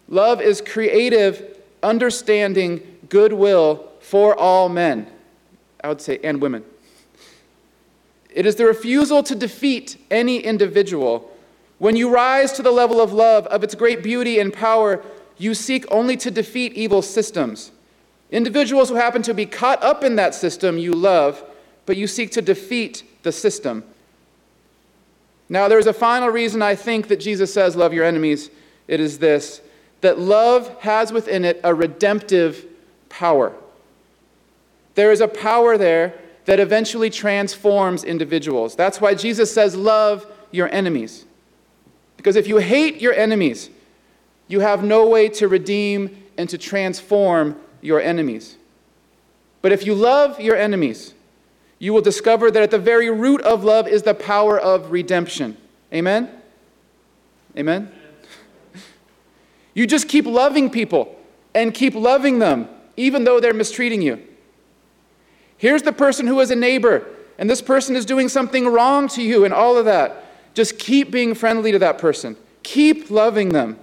Love 0.09 0.41
is 0.41 0.61
creative, 0.61 1.59
understanding, 1.83 2.99
goodwill 3.09 3.89
for 4.01 4.39
all 4.39 4.69
men. 4.69 5.07
I 5.83 5.89
would 5.89 6.01
say, 6.01 6.19
and 6.25 6.41
women. 6.41 6.65
It 8.31 8.47
is 8.47 8.57
the 8.57 8.67
refusal 8.67 9.23
to 9.23 9.35
defeat 9.35 9.97
any 10.11 10.39
individual. 10.39 11.31
When 11.79 11.97
you 11.97 12.11
rise 12.11 12.53
to 12.53 12.63
the 12.63 12.71
level 12.71 13.01
of 13.01 13.13
love, 13.13 13.47
of 13.47 13.63
its 13.63 13.75
great 13.75 14.03
beauty 14.03 14.39
and 14.39 14.53
power, 14.53 15.03
you 15.37 15.55
seek 15.55 15.85
only 15.91 16.17
to 16.19 16.31
defeat 16.31 16.73
evil 16.75 17.03
systems. 17.03 17.71
Individuals 18.31 18.89
who 18.89 18.97
happen 18.97 19.23
to 19.23 19.35
be 19.35 19.47
caught 19.47 19.83
up 19.83 20.05
in 20.05 20.17
that 20.17 20.35
system 20.35 20.79
you 20.79 20.93
love, 20.93 21.43
but 21.87 21.97
you 21.97 22.07
seek 22.07 22.31
to 22.33 22.43
defeat 22.43 23.03
the 23.23 23.33
system. 23.33 23.85
Now, 25.49 25.69
there's 25.69 25.87
a 25.87 25.95
final 25.95 26.29
reason 26.29 26.61
I 26.61 26.75
think 26.75 27.09
that 27.09 27.21
Jesus 27.21 27.53
says, 27.53 27.75
Love 27.75 27.95
your 27.95 28.05
enemies. 28.05 28.51
It 28.87 29.01
is 29.01 29.19
this 29.19 29.63
that 30.01 30.19
love 30.19 30.81
has 30.81 31.13
within 31.13 31.45
it 31.45 31.61
a 31.65 31.75
redemptive 31.75 32.65
power. 33.09 33.53
There 34.95 35.13
is 35.13 35.21
a 35.21 35.29
power 35.29 35.77
there 35.77 36.15
that 36.45 36.61
eventually 36.61 37.11
transforms 37.11 38.05
individuals. 38.05 38.75
That's 38.75 39.01
why 39.01 39.15
Jesus 39.15 39.53
says, 39.53 39.77
Love 39.77 40.27
your 40.51 40.73
enemies. 40.73 41.25
Because 42.17 42.37
if 42.37 42.49
you 42.49 42.59
hate 42.59 43.01
your 43.01 43.15
enemies, 43.15 43.71
you 44.49 44.61
have 44.61 44.83
no 44.83 45.07
way 45.07 45.29
to 45.29 45.47
redeem 45.47 46.25
and 46.37 46.49
to 46.49 46.59
transform 46.59 47.61
your 47.81 48.01
enemies. 48.01 48.57
But 49.63 49.73
if 49.73 49.85
you 49.85 49.95
love 49.95 50.41
your 50.41 50.57
enemies, 50.57 51.15
you 51.79 51.93
will 51.93 52.01
discover 52.01 52.51
that 52.51 52.63
at 52.63 52.71
the 52.71 52.79
very 52.79 53.11
root 53.11 53.41
of 53.43 53.63
love 53.63 53.87
is 53.87 54.03
the 54.03 54.15
power 54.15 54.59
of 54.59 54.91
redemption. 54.91 55.57
Amen? 55.93 56.31
Amen? 57.57 57.93
You 59.79 59.87
just 59.87 60.09
keep 60.09 60.27
loving 60.27 60.71
people 60.71 61.17
and 61.55 61.73
keep 61.73 61.95
loving 61.95 62.41
them, 62.41 62.69
even 62.97 63.23
though 63.23 63.39
they're 63.39 63.55
mistreating 63.55 64.03
you. 64.03 64.21
Here's 65.57 65.83
the 65.83 65.93
person 65.93 66.27
who 66.27 66.41
is 66.41 66.51
a 66.51 66.57
neighbor, 66.57 67.07
and 67.39 67.49
this 67.49 67.63
person 67.63 67.95
is 67.95 68.05
doing 68.05 68.29
something 68.29 68.67
wrong 68.67 69.07
to 69.11 69.23
you, 69.23 69.45
and 69.45 69.55
all 69.55 69.79
of 69.79 69.85
that. 69.85 70.25
Just 70.53 70.81
keep 70.81 71.13
being 71.13 71.33
friendly 71.33 71.71
to 71.71 71.79
that 71.79 71.97
person. 71.97 72.37
Keep 72.65 73.09
loving 73.09 73.51
them. 73.51 73.79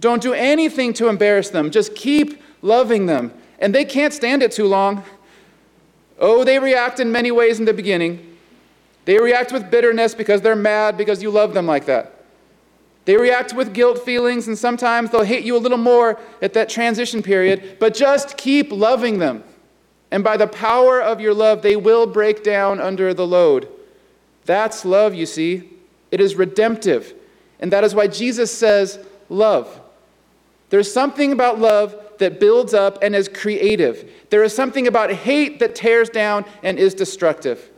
Don't 0.00 0.20
do 0.20 0.32
anything 0.32 0.92
to 0.94 1.06
embarrass 1.06 1.50
them. 1.50 1.70
Just 1.70 1.94
keep 1.94 2.42
loving 2.60 3.06
them. 3.06 3.32
And 3.60 3.72
they 3.72 3.84
can't 3.84 4.12
stand 4.12 4.42
it 4.42 4.50
too 4.50 4.66
long. 4.66 5.04
Oh, 6.18 6.42
they 6.42 6.58
react 6.58 6.98
in 6.98 7.12
many 7.12 7.30
ways 7.30 7.60
in 7.60 7.66
the 7.66 7.72
beginning. 7.72 8.36
They 9.04 9.16
react 9.20 9.52
with 9.52 9.70
bitterness 9.70 10.12
because 10.12 10.40
they're 10.40 10.56
mad 10.56 10.96
because 10.96 11.22
you 11.22 11.30
love 11.30 11.54
them 11.54 11.68
like 11.68 11.86
that. 11.86 12.15
They 13.06 13.16
react 13.16 13.54
with 13.54 13.72
guilt 13.72 14.00
feelings, 14.00 14.48
and 14.48 14.58
sometimes 14.58 15.10
they'll 15.10 15.22
hate 15.22 15.44
you 15.44 15.56
a 15.56 15.58
little 15.58 15.78
more 15.78 16.18
at 16.42 16.52
that 16.54 16.68
transition 16.68 17.22
period, 17.22 17.76
but 17.78 17.94
just 17.94 18.36
keep 18.36 18.72
loving 18.72 19.20
them. 19.20 19.44
And 20.10 20.24
by 20.24 20.36
the 20.36 20.48
power 20.48 21.00
of 21.00 21.20
your 21.20 21.32
love, 21.32 21.62
they 21.62 21.76
will 21.76 22.06
break 22.06 22.42
down 22.42 22.80
under 22.80 23.14
the 23.14 23.26
load. 23.26 23.68
That's 24.44 24.84
love, 24.84 25.14
you 25.14 25.24
see. 25.24 25.70
It 26.10 26.20
is 26.20 26.34
redemptive. 26.34 27.14
And 27.60 27.72
that 27.72 27.84
is 27.84 27.94
why 27.94 28.08
Jesus 28.08 28.52
says, 28.52 28.98
Love. 29.28 29.80
There's 30.70 30.92
something 30.92 31.30
about 31.30 31.60
love 31.60 31.94
that 32.18 32.40
builds 32.40 32.74
up 32.74 32.98
and 33.02 33.14
is 33.14 33.28
creative. 33.28 34.10
There 34.30 34.42
is 34.42 34.54
something 34.54 34.88
about 34.88 35.12
hate 35.12 35.60
that 35.60 35.76
tears 35.76 36.08
down 36.08 36.44
and 36.64 36.76
is 36.76 36.92
destructive. 36.92 37.70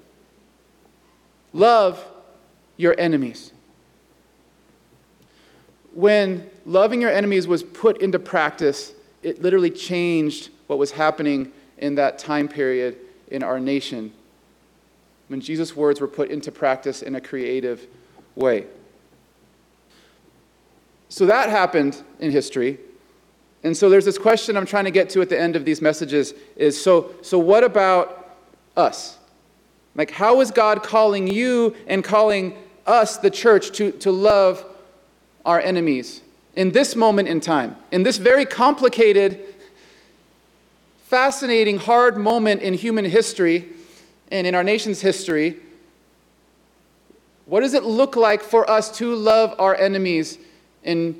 Love 1.52 2.02
your 2.78 2.94
enemies 2.98 3.52
when 5.94 6.48
loving 6.66 7.00
your 7.00 7.10
enemies 7.10 7.46
was 7.46 7.62
put 7.62 8.00
into 8.00 8.18
practice, 8.18 8.92
it 9.22 9.42
literally 9.42 9.70
changed 9.70 10.50
what 10.66 10.78
was 10.78 10.92
happening 10.92 11.52
in 11.78 11.94
that 11.96 12.18
time 12.18 12.48
period 12.48 12.96
in 13.28 13.42
our 13.42 13.58
nation. 13.58 14.12
When 15.28 15.40
Jesus' 15.40 15.74
words 15.76 16.00
were 16.00 16.08
put 16.08 16.30
into 16.30 16.52
practice 16.52 17.02
in 17.02 17.14
a 17.14 17.20
creative 17.20 17.86
way. 18.34 18.66
So 21.08 21.26
that 21.26 21.48
happened 21.48 22.02
in 22.20 22.30
history. 22.30 22.78
And 23.64 23.76
so 23.76 23.88
there's 23.88 24.04
this 24.04 24.18
question 24.18 24.56
I'm 24.56 24.66
trying 24.66 24.84
to 24.84 24.90
get 24.90 25.10
to 25.10 25.20
at 25.20 25.28
the 25.28 25.38
end 25.38 25.56
of 25.56 25.64
these 25.64 25.82
messages 25.82 26.34
is 26.56 26.80
so, 26.80 27.14
so 27.22 27.38
what 27.38 27.64
about 27.64 28.36
us? 28.76 29.18
Like, 29.94 30.10
how 30.10 30.40
is 30.40 30.50
God 30.50 30.82
calling 30.82 31.26
you 31.26 31.74
and 31.88 32.04
calling 32.04 32.56
us, 32.86 33.16
the 33.16 33.30
church, 33.30 33.72
to, 33.72 33.90
to 33.92 34.12
love 34.12 34.64
our 35.48 35.60
enemies 35.60 36.20
in 36.56 36.72
this 36.72 36.94
moment 36.94 37.26
in 37.26 37.40
time, 37.40 37.74
in 37.90 38.02
this 38.02 38.18
very 38.18 38.44
complicated, 38.44 39.42
fascinating, 41.04 41.78
hard 41.78 42.18
moment 42.18 42.60
in 42.60 42.74
human 42.74 43.06
history 43.06 43.66
and 44.30 44.46
in 44.46 44.54
our 44.54 44.62
nation's 44.62 45.00
history. 45.00 45.56
What 47.46 47.60
does 47.60 47.72
it 47.72 47.82
look 47.82 48.14
like 48.14 48.42
for 48.42 48.68
us 48.70 48.94
to 48.98 49.14
love 49.14 49.54
our 49.58 49.74
enemies 49.74 50.36
in, 50.84 51.16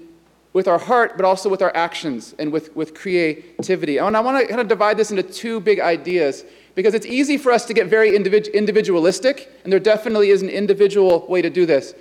with 0.53 0.69
our 0.69 0.79
heart, 0.79 1.17
but 1.17 1.25
also 1.25 1.49
with 1.49 1.63
our 1.63 1.75
actions 1.75 2.35
and 2.39 2.53
with, 2.53 2.77
with 2.77 2.93
creativity? 2.93 3.97
And 3.97 4.15
I 4.15 4.21
want 4.21 4.39
to 4.43 4.47
kind 4.47 4.61
of 4.61 4.69
divide 4.69 4.99
this 4.99 5.11
into 5.11 5.23
two 5.23 5.59
big 5.59 5.81
ideas 5.81 6.45
because 6.75 6.93
it's 6.93 7.07
easy 7.07 7.39
for 7.39 7.51
us 7.51 7.65
to 7.65 7.73
get 7.73 7.87
very 7.87 8.11
individ- 8.11 8.53
individualistic, 8.53 9.51
and 9.65 9.73
there 9.73 9.81
definitely 9.81 10.29
is 10.29 10.43
an 10.43 10.51
individual 10.51 11.27
way 11.29 11.41
to 11.41 11.49
do 11.49 11.65
this. 11.65 11.95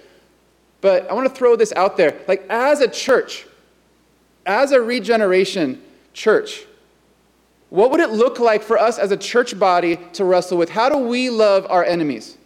But 0.82 1.10
I 1.10 1.13
want 1.13 1.28
to 1.28 1.34
throw 1.34 1.56
this 1.56 1.74
out 1.74 1.98
there. 1.98 2.20
Like, 2.28 2.46
as 2.50 2.82
a 2.82 2.88
church, 2.88 3.46
as 4.46 4.72
a 4.72 4.82
regeneration 4.82 5.82
church, 6.13 6.66
what 7.70 7.92
would 7.92 8.00
it 8.00 8.12
look 8.12 8.40
like 8.40 8.63
for 8.63 8.78
us 8.78 8.98
as 8.98 9.12
a 9.12 9.18
church 9.18 9.58
body 9.58 9.98
to 10.13 10.24
wrestle 10.24 10.58
with? 10.58 10.70
How 10.70 10.90
do 10.90 10.98
we 10.98 11.30
love 11.30 11.66
our 11.70 11.84
enemies? 11.84 12.38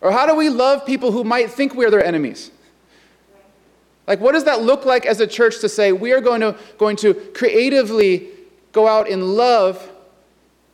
Or 0.00 0.12
how 0.12 0.26
do 0.26 0.34
we 0.34 0.48
love 0.48 0.84
people 0.86 1.10
who 1.12 1.24
might 1.24 1.50
think 1.50 1.74
we're 1.74 1.90
their 1.90 2.04
enemies? 2.04 2.50
Like, 4.06 4.20
what 4.20 4.32
does 4.32 4.44
that 4.44 4.62
look 4.62 4.84
like 4.84 5.06
as 5.06 5.20
a 5.20 5.26
church 5.26 5.60
to 5.60 5.68
say 5.68 5.92
we 5.92 6.12
are 6.12 6.20
going 6.20 6.42
to, 6.42 6.56
going 6.76 6.96
to 6.96 7.14
creatively 7.34 8.28
go 8.72 8.86
out 8.86 9.08
in 9.08 9.34
love 9.34 9.90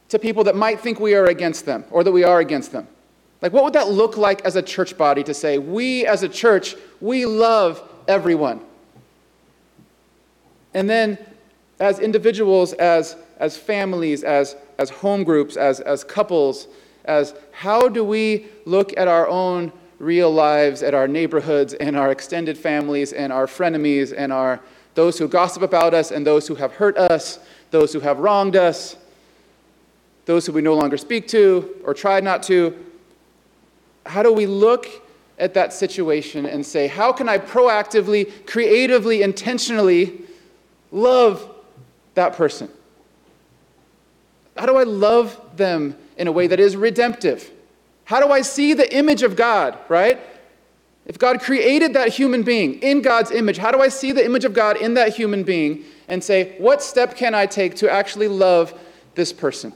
to 0.09 0.19
people 0.19 0.45
that 0.45 0.57
might 0.57 0.81
think 0.81 0.99
we 0.99 1.15
are 1.15 1.27
against 1.27 1.65
them 1.65 1.85
or 1.91 2.03
that 2.03 2.11
we 2.11 2.25
are 2.25 2.41
against 2.41 2.73
them? 2.73 2.89
Like, 3.43 3.53
what 3.53 3.65
would 3.65 3.73
that 3.73 3.89
look 3.89 4.17
like 4.17 4.45
as 4.45 4.57
a 4.57 4.63
church 4.63 4.99
body 4.99 5.23
to 5.25 5.33
say 5.33 5.59
we 5.59 6.07
as 6.07 6.23
a 6.23 6.29
church, 6.29 6.77
we 7.01 7.25
love 7.25 7.83
everyone? 8.07 8.61
And 10.75 10.89
then, 10.89 11.19
as 11.81 11.99
individuals, 11.99 12.75
as, 12.75 13.17
as 13.39 13.57
families, 13.57 14.23
as, 14.23 14.57
as 14.79 14.91
home 14.91 15.25
groups, 15.25 15.57
as, 15.57 15.81
as 15.81 16.05
couples, 16.05 16.69
as 17.07 17.35
how 17.53 17.89
do 17.89 18.05
we 18.05 18.47
look 18.67 18.97
at 18.97 19.09
our 19.09 19.27
own 19.27 19.73
real 19.99 20.31
lives, 20.31 20.83
at 20.83 20.95
our 20.95 21.09
neighborhoods, 21.09 21.75
and 21.75 21.97
our 21.97 22.11
extended 22.11 22.57
families, 22.57 23.13
and 23.13 23.33
our 23.33 23.47
frenemies, 23.47 24.15
and 24.17 24.33
our 24.33 24.61
those 24.95 25.19
who 25.19 25.29
gossip 25.29 25.63
about 25.63 25.95
us, 25.95 26.11
and 26.11 26.27
those 26.27 26.49
who 26.49 26.55
have 26.57 26.73
hurt 26.73 26.99
us, 26.99 27.39
those 27.71 27.93
who 27.93 28.01
have 28.01 28.19
wronged 28.19 28.57
us, 28.57 28.97
those 30.27 30.47
who 30.47 30.53
we 30.53 30.61
no 30.61 30.75
longer 30.75 30.97
speak 30.97 31.29
to 31.29 31.77
or 31.85 31.95
try 31.95 32.21
not 32.21 32.43
to. 32.43 32.77
How 34.07 34.23
do 34.23 34.33
we 34.33 34.47
look 34.47 34.87
at 35.39 35.55
that 35.55 35.73
situation 35.73 36.47
and 36.47 36.65
say, 36.65 36.87
how 36.87 37.13
can 37.13 37.29
I 37.29 37.39
proactively, 37.39 38.47
creatively, 38.47 39.23
intentionally 39.23 40.21
love 40.93 41.49
that 42.15 42.35
person? 42.35 42.69
How 44.57 44.67
do 44.67 44.77
I 44.77 44.83
love 44.83 45.41
them 45.57 45.97
in 46.19 46.29
a 46.29 46.33
way 46.33 46.47
that 46.47 46.61
is 46.61 46.77
redemptive? 46.77 47.51
How 48.05 48.21
do 48.21 48.33
I 48.33 48.43
see 48.43 48.75
the 48.75 48.95
image 48.95 49.23
of 49.23 49.37
God, 49.37 49.79
right? 49.89 50.21
If 51.07 51.19
God 51.19 51.41
created 51.41 51.95
that 51.95 52.09
human 52.09 52.43
being 52.43 52.75
in 52.83 53.01
God's 53.01 53.31
image, 53.31 53.57
how 53.57 53.71
do 53.71 53.81
I 53.81 53.89
see 53.89 54.13
the 54.13 54.25
image 54.25 54.45
of 54.45 54.53
God 54.53 54.77
in 54.77 54.95
that 54.95 55.15
human 55.17 55.43
being 55.43 55.85
and 56.09 56.23
say, 56.23 56.55
what 56.59 56.83
step 56.83 57.17
can 57.17 57.35
I 57.35 57.47
take 57.47 57.77
to 57.77 57.91
actually 57.91 58.29
love 58.29 58.79
this 59.15 59.33
person? 59.33 59.73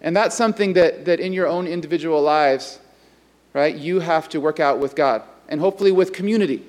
And 0.00 0.16
that's 0.16 0.36
something 0.36 0.72
that, 0.74 1.04
that 1.04 1.20
in 1.20 1.32
your 1.32 1.46
own 1.46 1.66
individual 1.66 2.22
lives, 2.22 2.78
right, 3.52 3.74
you 3.74 4.00
have 4.00 4.28
to 4.30 4.40
work 4.40 4.60
out 4.60 4.78
with 4.78 4.94
God. 4.94 5.22
And 5.48 5.60
hopefully 5.60 5.92
with 5.92 6.12
community, 6.12 6.64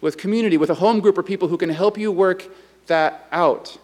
with 0.00 0.16
community, 0.16 0.56
with 0.56 0.70
a 0.70 0.74
home 0.74 1.00
group 1.00 1.16
or 1.16 1.22
people 1.22 1.48
who 1.48 1.56
can 1.56 1.68
help 1.68 1.96
you 1.96 2.10
work 2.10 2.44
that 2.86 3.28
out. 3.30 3.78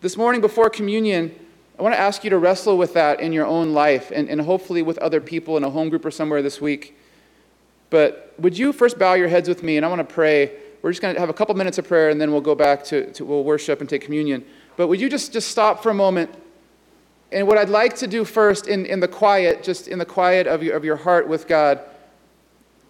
This 0.00 0.16
morning 0.16 0.40
before 0.40 0.68
communion, 0.68 1.32
I 1.78 1.82
want 1.82 1.94
to 1.94 2.00
ask 2.00 2.24
you 2.24 2.30
to 2.30 2.38
wrestle 2.38 2.76
with 2.76 2.94
that 2.94 3.20
in 3.20 3.32
your 3.32 3.46
own 3.46 3.72
life 3.72 4.10
and, 4.12 4.28
and 4.28 4.40
hopefully 4.40 4.82
with 4.82 4.98
other 4.98 5.20
people 5.20 5.56
in 5.56 5.64
a 5.64 5.70
home 5.70 5.88
group 5.88 6.04
or 6.04 6.10
somewhere 6.10 6.42
this 6.42 6.60
week. 6.60 6.98
But 7.90 8.34
would 8.38 8.58
you 8.58 8.72
first 8.72 8.98
bow 8.98 9.14
your 9.14 9.28
heads 9.28 9.48
with 9.48 9.62
me 9.62 9.76
and 9.76 9.86
I 9.86 9.88
want 9.88 10.00
to 10.00 10.14
pray. 10.14 10.50
We're 10.82 10.90
just 10.90 11.02
going 11.02 11.14
to 11.14 11.20
have 11.20 11.28
a 11.28 11.34
couple 11.34 11.54
minutes 11.54 11.78
of 11.78 11.86
prayer 11.86 12.10
and 12.10 12.20
then 12.20 12.32
we'll 12.32 12.40
go 12.40 12.56
back 12.56 12.82
to, 12.86 13.12
to 13.12 13.24
we'll 13.24 13.44
worship 13.44 13.80
and 13.80 13.88
take 13.88 14.02
communion. 14.02 14.44
But 14.76 14.88
would 14.88 15.00
you 15.00 15.08
just, 15.08 15.32
just 15.32 15.50
stop 15.50 15.82
for 15.82 15.90
a 15.90 15.94
moment? 15.94 16.34
And 17.32 17.46
what 17.46 17.56
I'd 17.56 17.70
like 17.70 17.96
to 17.96 18.06
do 18.06 18.24
first 18.24 18.68
in, 18.68 18.84
in 18.84 19.00
the 19.00 19.08
quiet, 19.08 19.62
just 19.62 19.88
in 19.88 19.98
the 19.98 20.04
quiet 20.04 20.46
of 20.46 20.62
your, 20.62 20.76
of 20.76 20.84
your 20.84 20.96
heart 20.96 21.26
with 21.26 21.48
God, 21.48 21.80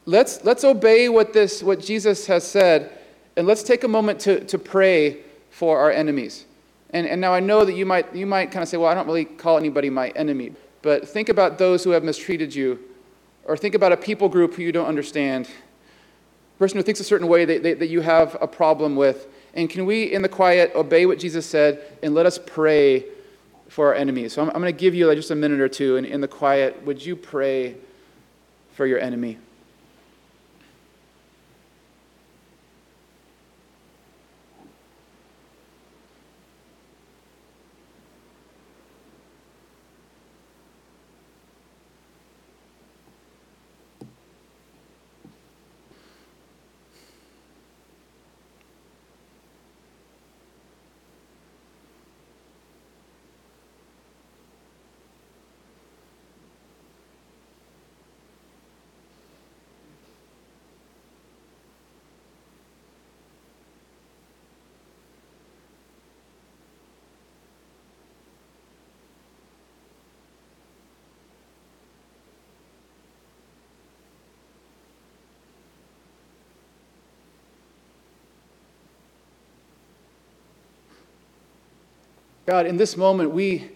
let's, 0.04 0.44
let's 0.44 0.64
obey 0.64 1.08
what, 1.08 1.32
this, 1.32 1.62
what 1.62 1.80
Jesus 1.80 2.26
has 2.26 2.46
said 2.46 2.98
and 3.36 3.46
let's 3.46 3.62
take 3.62 3.84
a 3.84 3.88
moment 3.88 4.20
to, 4.20 4.44
to 4.44 4.58
pray 4.58 5.20
for 5.50 5.78
our 5.78 5.90
enemies. 5.90 6.44
And, 6.90 7.06
and 7.06 7.20
now 7.20 7.32
I 7.32 7.40
know 7.40 7.64
that 7.64 7.74
you 7.74 7.86
might, 7.86 8.14
you 8.14 8.26
might 8.26 8.50
kind 8.50 8.62
of 8.62 8.68
say, 8.68 8.76
well, 8.76 8.90
I 8.90 8.94
don't 8.94 9.06
really 9.06 9.24
call 9.24 9.56
anybody 9.56 9.88
my 9.88 10.08
enemy. 10.10 10.52
But 10.82 11.08
think 11.08 11.28
about 11.28 11.58
those 11.58 11.84
who 11.84 11.90
have 11.90 12.02
mistreated 12.02 12.54
you, 12.54 12.80
or 13.44 13.56
think 13.56 13.74
about 13.74 13.92
a 13.92 13.96
people 13.96 14.28
group 14.28 14.54
who 14.54 14.62
you 14.62 14.72
don't 14.72 14.86
understand, 14.86 15.48
a 16.56 16.58
person 16.58 16.76
who 16.76 16.82
thinks 16.82 17.00
a 17.00 17.04
certain 17.04 17.28
way 17.28 17.44
that, 17.44 17.62
that, 17.62 17.78
that 17.78 17.86
you 17.86 18.00
have 18.00 18.36
a 18.40 18.48
problem 18.48 18.96
with. 18.96 19.28
And 19.54 19.70
can 19.70 19.86
we, 19.86 20.12
in 20.12 20.22
the 20.22 20.28
quiet, 20.28 20.72
obey 20.74 21.06
what 21.06 21.18
Jesus 21.18 21.46
said 21.46 21.82
and 22.02 22.14
let 22.14 22.26
us 22.26 22.38
pray 22.44 23.04
for 23.72 23.88
our 23.88 23.94
enemies? 23.94 24.34
So 24.34 24.42
I'm, 24.42 24.48
I'm 24.48 24.60
going 24.60 24.66
to 24.66 24.78
give 24.78 24.94
you 24.94 25.12
just 25.14 25.30
a 25.30 25.34
minute 25.34 25.60
or 25.60 25.68
two, 25.68 25.96
and 25.96 26.06
in 26.06 26.20
the 26.20 26.28
quiet, 26.28 26.84
would 26.84 27.04
you 27.04 27.16
pray 27.16 27.76
for 28.74 28.86
your 28.86 28.98
enemy? 28.98 29.38
God, 82.46 82.66
in 82.66 82.76
this 82.76 82.96
moment, 82.96 83.30
we 83.30 83.70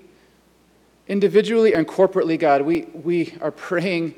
individually 1.07 1.75
and 1.75 1.87
corporately, 1.87 2.39
God, 2.39 2.63
we, 2.63 2.83
we 2.93 3.35
are 3.41 3.53
praying 3.53 4.15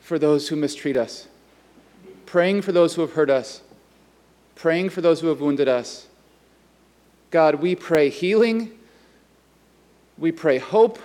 for 0.00 0.18
those 0.18 0.48
who 0.48 0.56
mistreat 0.56 0.96
us, 0.96 1.28
praying 2.26 2.62
for 2.62 2.72
those 2.72 2.94
who 2.94 3.02
have 3.02 3.12
hurt 3.12 3.30
us, 3.30 3.62
praying 4.56 4.90
for 4.90 5.00
those 5.00 5.20
who 5.20 5.28
have 5.28 5.40
wounded 5.40 5.68
us. 5.68 6.08
God, 7.30 7.56
we 7.56 7.76
pray 7.76 8.08
healing. 8.08 8.72
We 10.18 10.32
pray 10.32 10.58
hope. 10.58 10.98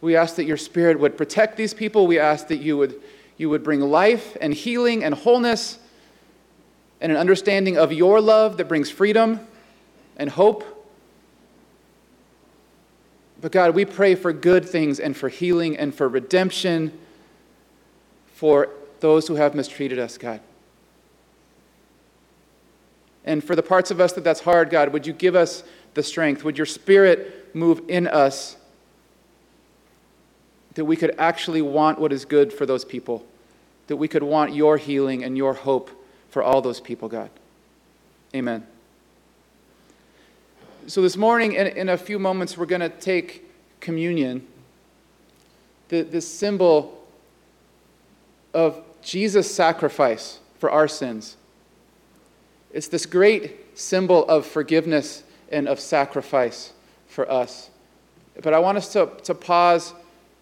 We 0.00 0.16
ask 0.16 0.36
that 0.36 0.44
your 0.44 0.56
Spirit 0.56 1.00
would 1.00 1.16
protect 1.16 1.56
these 1.56 1.74
people. 1.74 2.06
We 2.06 2.18
ask 2.18 2.48
that 2.48 2.58
you 2.58 2.76
would, 2.76 3.00
you 3.36 3.50
would 3.50 3.62
bring 3.62 3.80
life 3.80 4.36
and 4.40 4.54
healing 4.54 5.04
and 5.04 5.14
wholeness 5.14 5.78
and 7.00 7.12
an 7.12 7.18
understanding 7.18 7.76
of 7.76 7.92
your 7.92 8.20
love 8.20 8.56
that 8.58 8.68
brings 8.68 8.90
freedom 8.90 9.40
and 10.16 10.30
hope. 10.30 10.83
But 13.40 13.52
God, 13.52 13.74
we 13.74 13.84
pray 13.84 14.14
for 14.14 14.32
good 14.32 14.66
things 14.68 14.98
and 15.00 15.16
for 15.16 15.28
healing 15.28 15.76
and 15.76 15.94
for 15.94 16.08
redemption 16.08 16.98
for 18.34 18.70
those 19.00 19.28
who 19.28 19.34
have 19.34 19.54
mistreated 19.54 19.98
us, 19.98 20.16
God. 20.18 20.40
And 23.24 23.42
for 23.42 23.56
the 23.56 23.62
parts 23.62 23.90
of 23.90 24.00
us 24.00 24.12
that 24.14 24.24
that's 24.24 24.40
hard, 24.40 24.70
God, 24.70 24.92
would 24.92 25.06
you 25.06 25.12
give 25.12 25.34
us 25.34 25.64
the 25.94 26.02
strength? 26.02 26.44
Would 26.44 26.58
your 26.58 26.66
spirit 26.66 27.54
move 27.54 27.82
in 27.88 28.06
us 28.06 28.56
that 30.74 30.84
we 30.84 30.96
could 30.96 31.14
actually 31.18 31.62
want 31.62 31.98
what 31.98 32.12
is 32.12 32.24
good 32.24 32.52
for 32.52 32.66
those 32.66 32.84
people? 32.84 33.24
That 33.86 33.96
we 33.96 34.08
could 34.08 34.22
want 34.22 34.54
your 34.54 34.76
healing 34.76 35.24
and 35.24 35.36
your 35.36 35.54
hope 35.54 35.90
for 36.28 36.42
all 36.42 36.60
those 36.60 36.80
people, 36.80 37.08
God. 37.08 37.30
Amen. 38.34 38.66
So, 40.86 41.00
this 41.00 41.16
morning, 41.16 41.54
in, 41.54 41.66
in 41.68 41.88
a 41.88 41.96
few 41.96 42.18
moments, 42.18 42.58
we're 42.58 42.66
going 42.66 42.82
to 42.82 42.90
take 42.90 43.50
communion, 43.80 44.46
the, 45.88 46.02
this 46.02 46.30
symbol 46.30 47.06
of 48.52 48.82
Jesus' 49.00 49.52
sacrifice 49.52 50.40
for 50.58 50.70
our 50.70 50.86
sins. 50.86 51.38
It's 52.70 52.88
this 52.88 53.06
great 53.06 53.78
symbol 53.78 54.28
of 54.28 54.44
forgiveness 54.44 55.22
and 55.50 55.68
of 55.68 55.80
sacrifice 55.80 56.74
for 57.08 57.30
us. 57.30 57.70
But 58.42 58.52
I 58.52 58.58
want 58.58 58.76
us 58.76 58.92
to, 58.92 59.10
to 59.22 59.34
pause 59.34 59.94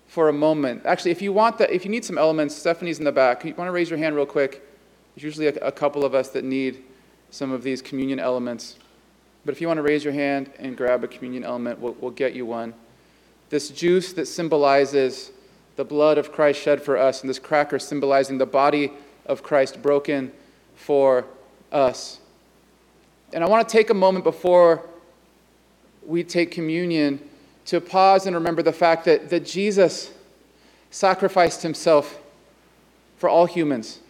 for 0.08 0.28
a 0.28 0.32
moment. 0.32 0.86
Actually, 0.86 1.12
if 1.12 1.22
you 1.22 1.32
want 1.32 1.58
that, 1.58 1.70
if 1.70 1.84
you 1.84 1.90
need 1.90 2.04
some 2.04 2.18
elements, 2.18 2.56
Stephanie's 2.56 2.98
in 2.98 3.04
the 3.04 3.12
back. 3.12 3.44
You 3.44 3.54
want 3.54 3.68
to 3.68 3.72
raise 3.72 3.90
your 3.90 3.98
hand 3.98 4.16
real 4.16 4.26
quick? 4.26 4.66
There's 5.14 5.22
usually 5.22 5.46
a, 5.46 5.54
a 5.66 5.72
couple 5.72 6.04
of 6.04 6.16
us 6.16 6.30
that 6.30 6.42
need 6.42 6.82
some 7.30 7.52
of 7.52 7.62
these 7.62 7.80
communion 7.80 8.18
elements. 8.18 8.76
But 9.44 9.52
if 9.52 9.60
you 9.60 9.66
want 9.66 9.78
to 9.78 9.82
raise 9.82 10.04
your 10.04 10.12
hand 10.12 10.50
and 10.58 10.76
grab 10.76 11.02
a 11.02 11.08
communion 11.08 11.44
element, 11.44 11.80
we'll, 11.80 11.96
we'll 12.00 12.10
get 12.10 12.34
you 12.34 12.46
one. 12.46 12.74
This 13.50 13.70
juice 13.70 14.12
that 14.14 14.26
symbolizes 14.26 15.30
the 15.76 15.84
blood 15.84 16.18
of 16.18 16.32
Christ 16.32 16.60
shed 16.60 16.82
for 16.82 16.96
us, 16.96 17.22
and 17.22 17.30
this 17.30 17.38
cracker 17.38 17.78
symbolizing 17.78 18.38
the 18.38 18.46
body 18.46 18.92
of 19.26 19.42
Christ 19.42 19.82
broken 19.82 20.32
for 20.74 21.24
us. 21.70 22.20
And 23.32 23.42
I 23.42 23.48
want 23.48 23.66
to 23.66 23.72
take 23.72 23.90
a 23.90 23.94
moment 23.94 24.24
before 24.24 24.86
we 26.04 26.22
take 26.22 26.50
communion 26.50 27.20
to 27.66 27.80
pause 27.80 28.26
and 28.26 28.34
remember 28.34 28.62
the 28.62 28.72
fact 28.72 29.04
that, 29.04 29.30
that 29.30 29.46
Jesus 29.46 30.12
sacrificed 30.90 31.62
himself 31.62 32.18
for 33.16 33.28
all 33.28 33.46
humans. 33.46 34.00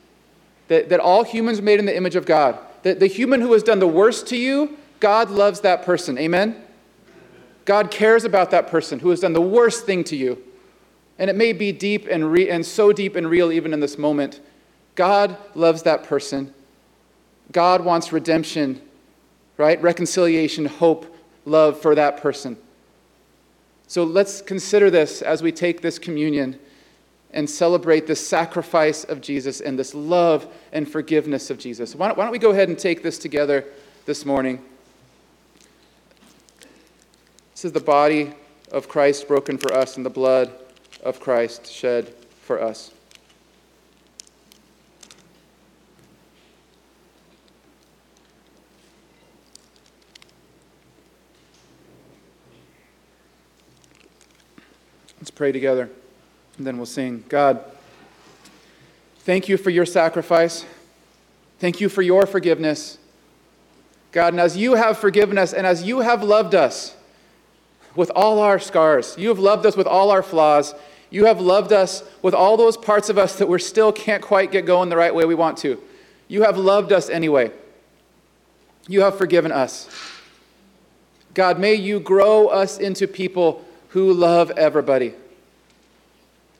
That, 0.68 0.88
that 0.88 1.00
all 1.00 1.22
humans 1.22 1.60
made 1.60 1.78
in 1.78 1.86
the 1.86 1.96
image 1.96 2.16
of 2.16 2.24
God. 2.24 2.58
That 2.82 2.98
the 2.98 3.06
human 3.06 3.40
who 3.40 3.52
has 3.52 3.62
done 3.62 3.78
the 3.78 3.86
worst 3.86 4.26
to 4.28 4.36
you, 4.36 4.76
God 5.02 5.30
loves 5.30 5.62
that 5.62 5.82
person. 5.82 6.16
Amen? 6.16 6.62
God 7.64 7.90
cares 7.90 8.24
about 8.24 8.52
that 8.52 8.68
person 8.68 9.00
who 9.00 9.10
has 9.10 9.18
done 9.18 9.32
the 9.32 9.40
worst 9.40 9.84
thing 9.84 10.04
to 10.04 10.16
you. 10.16 10.40
And 11.18 11.28
it 11.28 11.34
may 11.34 11.52
be 11.52 11.72
deep 11.72 12.06
and, 12.08 12.30
re- 12.30 12.48
and 12.48 12.64
so 12.64 12.92
deep 12.92 13.16
and 13.16 13.28
real 13.28 13.50
even 13.50 13.74
in 13.74 13.80
this 13.80 13.98
moment. 13.98 14.40
God 14.94 15.36
loves 15.56 15.82
that 15.82 16.04
person. 16.04 16.54
God 17.50 17.84
wants 17.84 18.12
redemption, 18.12 18.80
right? 19.56 19.82
Reconciliation, 19.82 20.66
hope, 20.66 21.12
love 21.44 21.80
for 21.80 21.96
that 21.96 22.18
person. 22.18 22.56
So 23.88 24.04
let's 24.04 24.40
consider 24.40 24.88
this 24.88 25.20
as 25.20 25.42
we 25.42 25.50
take 25.50 25.80
this 25.80 25.98
communion 25.98 26.60
and 27.32 27.50
celebrate 27.50 28.06
the 28.06 28.14
sacrifice 28.14 29.02
of 29.02 29.20
Jesus 29.20 29.60
and 29.60 29.76
this 29.76 29.96
love 29.96 30.46
and 30.72 30.88
forgiveness 30.88 31.50
of 31.50 31.58
Jesus. 31.58 31.96
Why 31.96 32.06
don't, 32.06 32.16
why 32.16 32.22
don't 32.24 32.32
we 32.32 32.38
go 32.38 32.50
ahead 32.50 32.68
and 32.68 32.78
take 32.78 33.02
this 33.02 33.18
together 33.18 33.64
this 34.06 34.24
morning? 34.24 34.62
This 37.62 37.68
is 37.68 37.74
the 37.74 37.78
body 37.78 38.32
of 38.72 38.88
Christ 38.88 39.28
broken 39.28 39.56
for 39.56 39.72
us 39.72 39.96
and 39.96 40.04
the 40.04 40.10
blood 40.10 40.50
of 41.04 41.20
Christ 41.20 41.72
shed 41.72 42.12
for 42.40 42.60
us. 42.60 42.90
Let's 55.20 55.30
pray 55.30 55.52
together, 55.52 55.88
and 56.58 56.66
then 56.66 56.78
we'll 56.78 56.86
sing. 56.86 57.22
God, 57.28 57.64
thank 59.20 59.48
you 59.48 59.56
for 59.56 59.70
your 59.70 59.86
sacrifice. 59.86 60.64
Thank 61.60 61.80
you 61.80 61.88
for 61.88 62.02
your 62.02 62.26
forgiveness. 62.26 62.98
God, 64.10 64.34
and 64.34 64.40
as 64.40 64.56
you 64.56 64.74
have 64.74 64.98
forgiven 64.98 65.38
us 65.38 65.52
and 65.52 65.64
as 65.64 65.84
you 65.84 66.00
have 66.00 66.24
loved 66.24 66.56
us 66.56 66.96
with 67.94 68.10
all 68.14 68.38
our 68.38 68.58
scars, 68.58 69.16
you 69.18 69.28
have 69.28 69.38
loved 69.38 69.66
us 69.66 69.76
with 69.76 69.86
all 69.86 70.10
our 70.10 70.22
flaws, 70.22 70.74
you 71.10 71.26
have 71.26 71.40
loved 71.40 71.72
us 71.72 72.02
with 72.22 72.34
all 72.34 72.56
those 72.56 72.76
parts 72.76 73.08
of 73.08 73.18
us 73.18 73.36
that 73.36 73.48
we 73.48 73.58
still 73.58 73.92
can't 73.92 74.22
quite 74.22 74.50
get 74.50 74.64
going 74.64 74.88
the 74.88 74.96
right 74.96 75.14
way 75.14 75.24
we 75.24 75.34
want 75.34 75.58
to. 75.58 75.80
You 76.28 76.42
have 76.42 76.56
loved 76.56 76.92
us 76.92 77.10
anyway. 77.10 77.50
You 78.88 79.02
have 79.02 79.18
forgiven 79.18 79.52
us. 79.52 79.88
God, 81.34 81.58
may 81.58 81.74
you 81.74 82.00
grow 82.00 82.48
us 82.48 82.78
into 82.78 83.06
people 83.06 83.64
who 83.88 84.12
love 84.12 84.50
everybody 84.52 85.14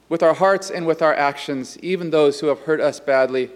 with 0.08 0.22
our 0.22 0.34
hearts 0.34 0.70
and 0.70 0.86
with 0.86 1.00
our 1.02 1.14
actions, 1.14 1.78
even 1.78 2.10
those 2.10 2.40
who 2.40 2.48
have 2.48 2.60
hurt 2.60 2.80
us 2.80 3.00
badly. 3.00 3.50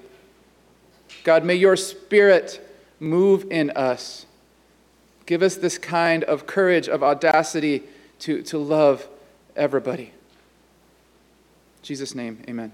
God, 1.24 1.44
may 1.44 1.54
your 1.54 1.76
spirit 1.76 2.60
move 2.98 3.46
in 3.50 3.70
us. 3.70 4.25
Give 5.26 5.42
us 5.42 5.56
this 5.56 5.76
kind 5.76 6.24
of 6.24 6.46
courage, 6.46 6.88
of 6.88 7.02
audacity 7.02 7.82
to, 8.20 8.42
to 8.44 8.58
love 8.58 9.06
everybody. 9.56 10.04
In 10.04 11.82
Jesus' 11.82 12.14
name, 12.14 12.42
amen. 12.48 12.72